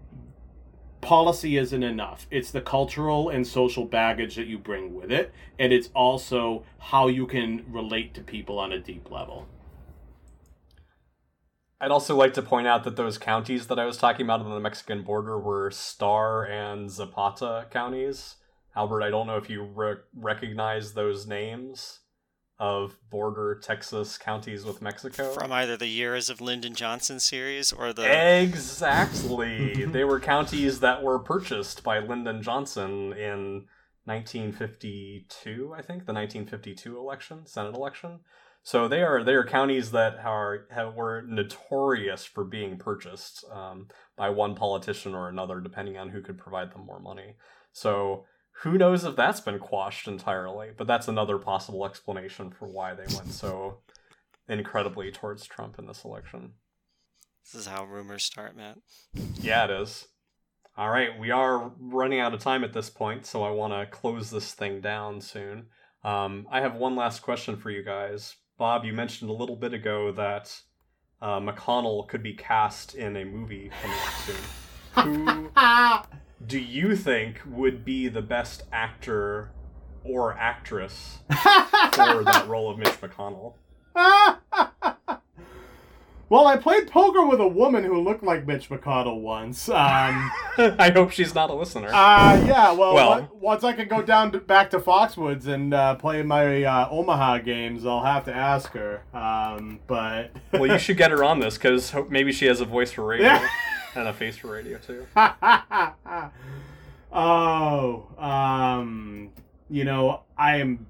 policy 1.00 1.56
isn't 1.56 1.82
enough. 1.82 2.26
It's 2.30 2.50
the 2.50 2.60
cultural 2.60 3.28
and 3.28 3.46
social 3.46 3.84
baggage 3.84 4.36
that 4.36 4.46
you 4.46 4.58
bring 4.58 4.94
with 4.94 5.10
it, 5.12 5.32
and 5.58 5.72
it's 5.72 5.90
also 5.94 6.64
how 6.78 7.08
you 7.08 7.26
can 7.26 7.64
relate 7.68 8.14
to 8.14 8.20
people 8.22 8.58
on 8.58 8.72
a 8.72 8.78
deep 8.78 9.10
level. 9.10 9.46
I'd 11.80 11.92
also 11.92 12.16
like 12.16 12.34
to 12.34 12.42
point 12.42 12.66
out 12.66 12.82
that 12.84 12.96
those 12.96 13.18
counties 13.18 13.68
that 13.68 13.78
I 13.78 13.84
was 13.84 13.98
talking 13.98 14.26
about 14.26 14.40
on 14.40 14.50
the 14.50 14.58
Mexican 14.58 15.02
border 15.02 15.38
were 15.38 15.70
Starr 15.70 16.44
and 16.44 16.90
Zapata 16.90 17.66
counties. 17.70 18.36
Albert, 18.74 19.02
I 19.02 19.10
don't 19.10 19.28
know 19.28 19.36
if 19.36 19.48
you 19.48 19.62
re- 19.62 20.02
recognize 20.14 20.94
those 20.94 21.26
names 21.26 22.00
of 22.58 22.98
border 23.10 23.58
Texas 23.62 24.18
counties 24.18 24.64
with 24.64 24.82
Mexico. 24.82 25.32
From 25.32 25.52
either 25.52 25.76
the 25.76 25.86
Years 25.86 26.28
of 26.28 26.40
Lyndon 26.40 26.74
Johnson 26.74 27.20
series 27.20 27.72
or 27.72 27.92
the. 27.92 28.40
Exactly. 28.40 29.84
they 29.86 30.04
were 30.04 30.20
counties 30.20 30.80
that 30.80 31.02
were 31.02 31.18
purchased 31.18 31.84
by 31.84 31.98
Lyndon 32.00 32.42
Johnson 32.42 33.12
in 33.12 33.66
1952, 34.04 35.72
I 35.72 35.82
think, 35.82 36.06
the 36.06 36.12
1952 36.12 36.96
election, 36.96 37.46
Senate 37.46 37.74
election. 37.74 38.20
So 38.62 38.88
they 38.88 39.02
are 39.02 39.22
they 39.22 39.34
are 39.34 39.44
counties 39.44 39.92
that 39.92 40.18
are 40.24 40.66
have, 40.70 40.94
were 40.94 41.22
notorious 41.22 42.24
for 42.24 42.44
being 42.44 42.76
purchased 42.76 43.44
um, 43.52 43.88
by 44.16 44.30
one 44.30 44.54
politician 44.54 45.14
or 45.14 45.28
another, 45.28 45.60
depending 45.60 45.96
on 45.96 46.10
who 46.10 46.20
could 46.20 46.38
provide 46.38 46.72
them 46.72 46.84
more 46.84 47.00
money. 47.00 47.36
So 47.72 48.24
who 48.62 48.76
knows 48.76 49.04
if 49.04 49.14
that's 49.14 49.40
been 49.40 49.58
quashed 49.58 50.08
entirely? 50.08 50.70
But 50.76 50.86
that's 50.86 51.08
another 51.08 51.38
possible 51.38 51.86
explanation 51.86 52.50
for 52.50 52.66
why 52.66 52.94
they 52.94 53.06
went 53.14 53.32
so 53.32 53.78
incredibly 54.48 55.12
towards 55.12 55.46
Trump 55.46 55.78
in 55.78 55.86
this 55.86 56.04
election. 56.04 56.52
This 57.44 57.62
is 57.62 57.66
how 57.66 57.84
rumors 57.84 58.24
start, 58.24 58.56
Matt. 58.56 58.78
Yeah, 59.40 59.64
it 59.64 59.70
is. 59.70 60.08
All 60.76 60.90
right, 60.90 61.18
we 61.18 61.30
are 61.30 61.72
running 61.78 62.20
out 62.20 62.34
of 62.34 62.40
time 62.40 62.62
at 62.62 62.72
this 62.72 62.90
point, 62.90 63.26
so 63.26 63.42
I 63.42 63.50
want 63.50 63.72
to 63.72 63.86
close 63.86 64.30
this 64.30 64.54
thing 64.54 64.80
down 64.80 65.20
soon. 65.20 65.66
Um, 66.04 66.46
I 66.50 66.60
have 66.60 66.74
one 66.76 66.94
last 66.94 67.20
question 67.20 67.56
for 67.56 67.70
you 67.70 67.82
guys. 67.82 68.36
Bob, 68.58 68.84
you 68.84 68.92
mentioned 68.92 69.30
a 69.30 69.34
little 69.34 69.56
bit 69.56 69.72
ago 69.72 70.12
that 70.12 70.60
uh, 71.20 71.40
McConnell 71.40 72.08
could 72.08 72.22
be 72.22 72.34
cast 72.34 72.94
in 72.94 73.16
a 73.16 73.24
movie 73.24 73.70
coming 73.82 73.96
soon. 74.24 75.50
Who 75.54 76.27
do 76.46 76.58
you 76.58 76.96
think 76.96 77.40
would 77.46 77.84
be 77.84 78.08
the 78.08 78.22
best 78.22 78.62
actor 78.72 79.50
or 80.04 80.32
actress 80.34 81.18
for 81.28 81.34
that 82.24 82.44
role 82.48 82.70
of 82.70 82.78
Mitch 82.78 83.00
McConnell? 83.00 83.54
well, 86.28 86.46
I 86.46 86.56
played 86.56 86.88
poker 86.88 87.26
with 87.26 87.40
a 87.40 87.48
woman 87.48 87.82
who 87.82 88.00
looked 88.00 88.22
like 88.22 88.46
Mitch 88.46 88.68
McConnell 88.68 89.20
once. 89.20 89.68
Um, 89.68 89.74
I 90.58 90.92
hope 90.94 91.10
she's 91.10 91.34
not 91.34 91.50
a 91.50 91.54
listener. 91.54 91.88
Uh, 91.88 92.44
yeah, 92.46 92.70
well, 92.70 92.94
well 92.94 93.28
once 93.32 93.64
I 93.64 93.72
can 93.72 93.88
go 93.88 94.00
down 94.00 94.30
to, 94.32 94.38
back 94.38 94.70
to 94.70 94.78
Foxwoods 94.78 95.48
and 95.48 95.74
uh, 95.74 95.96
play 95.96 96.22
my 96.22 96.62
uh, 96.62 96.88
Omaha 96.90 97.38
games, 97.38 97.84
I'll 97.84 98.04
have 98.04 98.24
to 98.26 98.34
ask 98.34 98.70
her. 98.72 99.02
Um, 99.12 99.80
but 99.88 100.30
well, 100.52 100.66
you 100.66 100.78
should 100.78 100.96
get 100.96 101.10
her 101.10 101.24
on 101.24 101.40
this 101.40 101.58
because 101.58 101.92
maybe 102.08 102.30
she 102.30 102.46
has 102.46 102.60
a 102.60 102.64
voice 102.64 102.92
for 102.92 103.04
radio 103.04 103.40
and 103.98 104.08
a 104.08 104.12
face 104.12 104.36
for 104.36 104.52
radio 104.52 104.78
too. 104.78 105.06
oh, 107.12 108.06
um, 108.18 109.30
you 109.68 109.84
know, 109.84 110.22
I 110.36 110.56
am, 110.56 110.86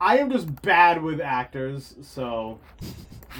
I 0.00 0.18
am 0.18 0.30
just 0.30 0.62
bad 0.62 1.02
with 1.02 1.20
actors, 1.20 1.94
so 2.02 2.58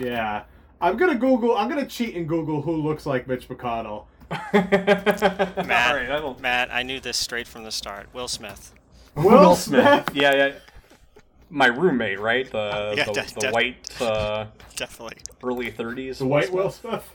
yeah. 0.00 0.44
I'm 0.82 0.96
gonna 0.96 1.14
Google. 1.14 1.56
I'm 1.56 1.68
gonna 1.68 1.86
cheat 1.86 2.16
and 2.16 2.28
Google 2.28 2.60
who 2.60 2.72
looks 2.72 3.06
like 3.06 3.28
Mitch 3.28 3.48
McConnell. 3.48 4.06
Matt, 4.52 5.66
right, 5.94 6.10
I 6.10 6.34
Matt, 6.40 6.72
I 6.72 6.82
knew 6.82 6.98
this 6.98 7.16
straight 7.16 7.46
from 7.46 7.62
the 7.62 7.70
start. 7.70 8.08
Will 8.12 8.26
Smith. 8.26 8.74
Will, 9.14 9.24
Will 9.24 9.54
Smith. 9.54 9.84
Smith. 9.84 10.10
Yeah, 10.12 10.34
yeah. 10.34 10.52
My 11.50 11.66
roommate, 11.66 12.18
right? 12.18 12.50
The 12.50 12.94
yeah, 12.96 13.04
the, 13.04 13.12
de- 13.12 13.34
the 13.34 13.40
de- 13.40 13.50
white, 13.50 14.02
uh, 14.02 14.46
definitely 14.74 15.18
early 15.42 15.70
30s. 15.70 16.18
The 16.18 16.26
white 16.26 16.50
Will 16.50 16.70
Smith. 16.70 17.08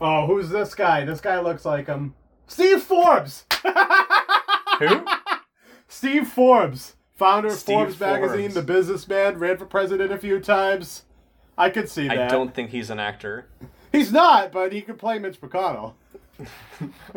Oh, 0.00 0.26
who's 0.26 0.50
this 0.50 0.74
guy? 0.74 1.04
This 1.04 1.20
guy 1.20 1.40
looks 1.40 1.64
like 1.64 1.86
him. 1.86 2.14
Steve 2.46 2.82
Forbes. 2.82 3.44
Who? 4.78 5.04
Steve 5.88 6.28
Forbes, 6.28 6.96
founder 7.14 7.48
of 7.48 7.58
Forbes, 7.58 7.96
Forbes 7.96 8.00
magazine, 8.00 8.52
the 8.52 8.62
businessman, 8.62 9.38
ran 9.38 9.56
for 9.56 9.64
president 9.64 10.12
a 10.12 10.18
few 10.18 10.38
times. 10.40 11.04
I 11.56 11.70
could 11.70 11.88
see 11.88 12.08
that. 12.08 12.18
I 12.18 12.28
don't 12.28 12.54
think 12.54 12.70
he's 12.70 12.90
an 12.90 12.98
actor. 12.98 13.46
He's 13.92 14.12
not, 14.12 14.52
but 14.52 14.72
he 14.72 14.82
could 14.82 14.98
play 14.98 15.18
Mitch 15.18 15.40
McConnell. 15.40 15.94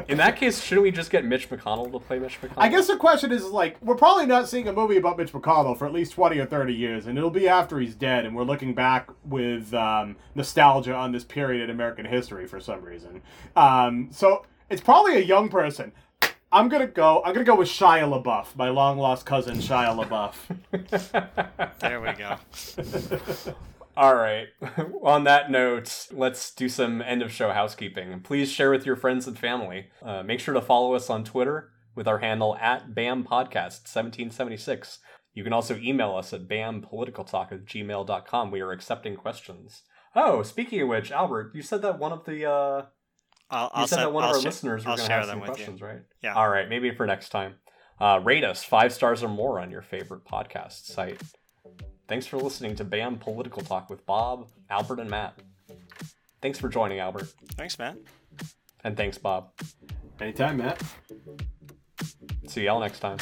In 0.07 0.17
that 0.17 0.37
case, 0.37 0.61
shouldn't 0.61 0.83
we 0.83 0.91
just 0.91 1.11
get 1.11 1.25
Mitch 1.25 1.49
McConnell 1.49 1.91
to 1.91 1.99
play 1.99 2.19
Mitch 2.19 2.39
McConnell? 2.41 2.53
I 2.57 2.69
guess 2.69 2.87
the 2.87 2.95
question 2.95 3.31
is 3.31 3.45
like, 3.45 3.77
we're 3.81 3.95
probably 3.95 4.25
not 4.25 4.47
seeing 4.47 4.67
a 4.67 4.73
movie 4.73 4.97
about 4.97 5.17
Mitch 5.17 5.31
McConnell 5.31 5.77
for 5.77 5.85
at 5.85 5.93
least 5.93 6.13
20 6.13 6.39
or 6.39 6.45
30 6.45 6.73
years, 6.73 7.07
and 7.07 7.17
it'll 7.17 7.29
be 7.29 7.47
after 7.47 7.79
he's 7.79 7.95
dead, 7.95 8.25
and 8.25 8.35
we're 8.35 8.43
looking 8.43 8.73
back 8.73 9.09
with 9.25 9.73
um, 9.73 10.15
nostalgia 10.35 10.93
on 10.93 11.11
this 11.11 11.23
period 11.23 11.63
in 11.63 11.69
American 11.69 12.05
history 12.05 12.47
for 12.47 12.59
some 12.59 12.81
reason. 12.81 13.21
Um, 13.55 14.09
so 14.11 14.45
it's 14.69 14.81
probably 14.81 15.17
a 15.17 15.23
young 15.23 15.49
person. 15.49 15.91
I'm 16.51 16.67
gonna 16.67 16.87
go. 16.87 17.21
I'm 17.23 17.33
gonna 17.33 17.45
go 17.45 17.55
with 17.55 17.67
Shia 17.67 18.23
LaBeouf, 18.23 18.55
my 18.55 18.69
long 18.69 18.97
lost 18.97 19.23
cousin 19.25 19.57
Shia 19.57 19.93
LaBeouf. 20.03 20.33
there 21.79 22.01
we 22.01 22.11
go. 22.13 23.53
All 23.99 24.15
right. 24.15 24.47
On 25.03 25.25
that 25.25 25.51
note, 25.51 26.07
let's 26.13 26.55
do 26.55 26.69
some 26.69 27.01
end 27.01 27.21
of 27.21 27.33
show 27.33 27.51
housekeeping. 27.51 28.21
Please 28.21 28.49
share 28.49 28.71
with 28.71 28.85
your 28.85 28.95
friends 28.95 29.27
and 29.27 29.37
family. 29.37 29.87
Uh, 30.01 30.23
make 30.23 30.39
sure 30.39 30.53
to 30.53 30.61
follow 30.61 30.93
us 30.93 31.09
on 31.09 31.25
Twitter 31.25 31.71
with 31.95 32.07
our 32.07 32.19
handle 32.19 32.55
at 32.55 32.95
BAM 32.95 33.25
Podcast 33.25 33.83
1776. 33.83 34.99
You 35.33 35.43
can 35.43 35.51
also 35.51 35.75
email 35.75 36.15
us 36.15 36.31
at 36.31 36.47
bampoliticaltalk 36.47 37.51
at 37.51 37.65
gmail.com. 37.65 38.51
We 38.51 38.61
are 38.61 38.71
accepting 38.71 39.17
questions. 39.17 39.81
Oh, 40.15 40.43
speaking 40.43 40.81
of 40.81 40.87
which, 40.87 41.11
Albert, 41.11 41.51
you 41.53 41.61
said 41.61 41.81
that 41.81 41.99
one 41.99 42.13
of 42.13 42.23
the 42.23 42.49
uh, 42.49 42.85
I'll, 43.49 43.69
I'll 43.73 43.81
you 43.81 43.87
said 43.89 43.97
send, 43.97 44.01
that 44.03 44.13
one 44.13 44.23
I'll 44.23 44.29
of 44.29 44.35
our 44.37 44.41
sh- 44.41 44.45
listeners 44.45 44.85
were 44.85 44.95
going 44.95 45.07
to 45.07 45.13
have 45.13 45.25
some 45.25 45.41
questions, 45.41 45.81
you. 45.81 45.87
right? 45.87 46.01
Yeah. 46.23 46.35
All 46.35 46.47
right, 46.47 46.69
maybe 46.69 46.95
for 46.95 47.05
next 47.05 47.29
time. 47.29 47.55
Uh, 47.99 48.21
rate 48.23 48.45
us 48.45 48.63
five 48.63 48.93
stars 48.93 49.23
or 49.23 49.27
more 49.27 49.59
on 49.59 49.71
your 49.71 49.81
favorite 49.81 50.23
podcast 50.23 50.85
site. 50.85 51.21
Thanks 52.09 52.25
for 52.25 52.37
listening 52.37 52.75
to 52.77 52.83
BAM 52.83 53.17
Political 53.19 53.61
Talk 53.61 53.87
with 53.87 54.03
Bob, 54.07 54.47
Albert, 54.71 54.99
and 54.99 55.11
Matt. 55.11 55.35
Thanks 56.41 56.57
for 56.57 56.67
joining, 56.67 56.97
Albert. 56.97 57.31
Thanks, 57.55 57.77
Matt. 57.77 57.97
And 58.83 58.97
thanks, 58.97 59.19
Bob. 59.19 59.51
Anytime, 60.19 60.57
Matt. 60.57 60.81
See 62.47 62.63
y'all 62.65 62.79
next 62.79 62.99
time. 62.99 63.19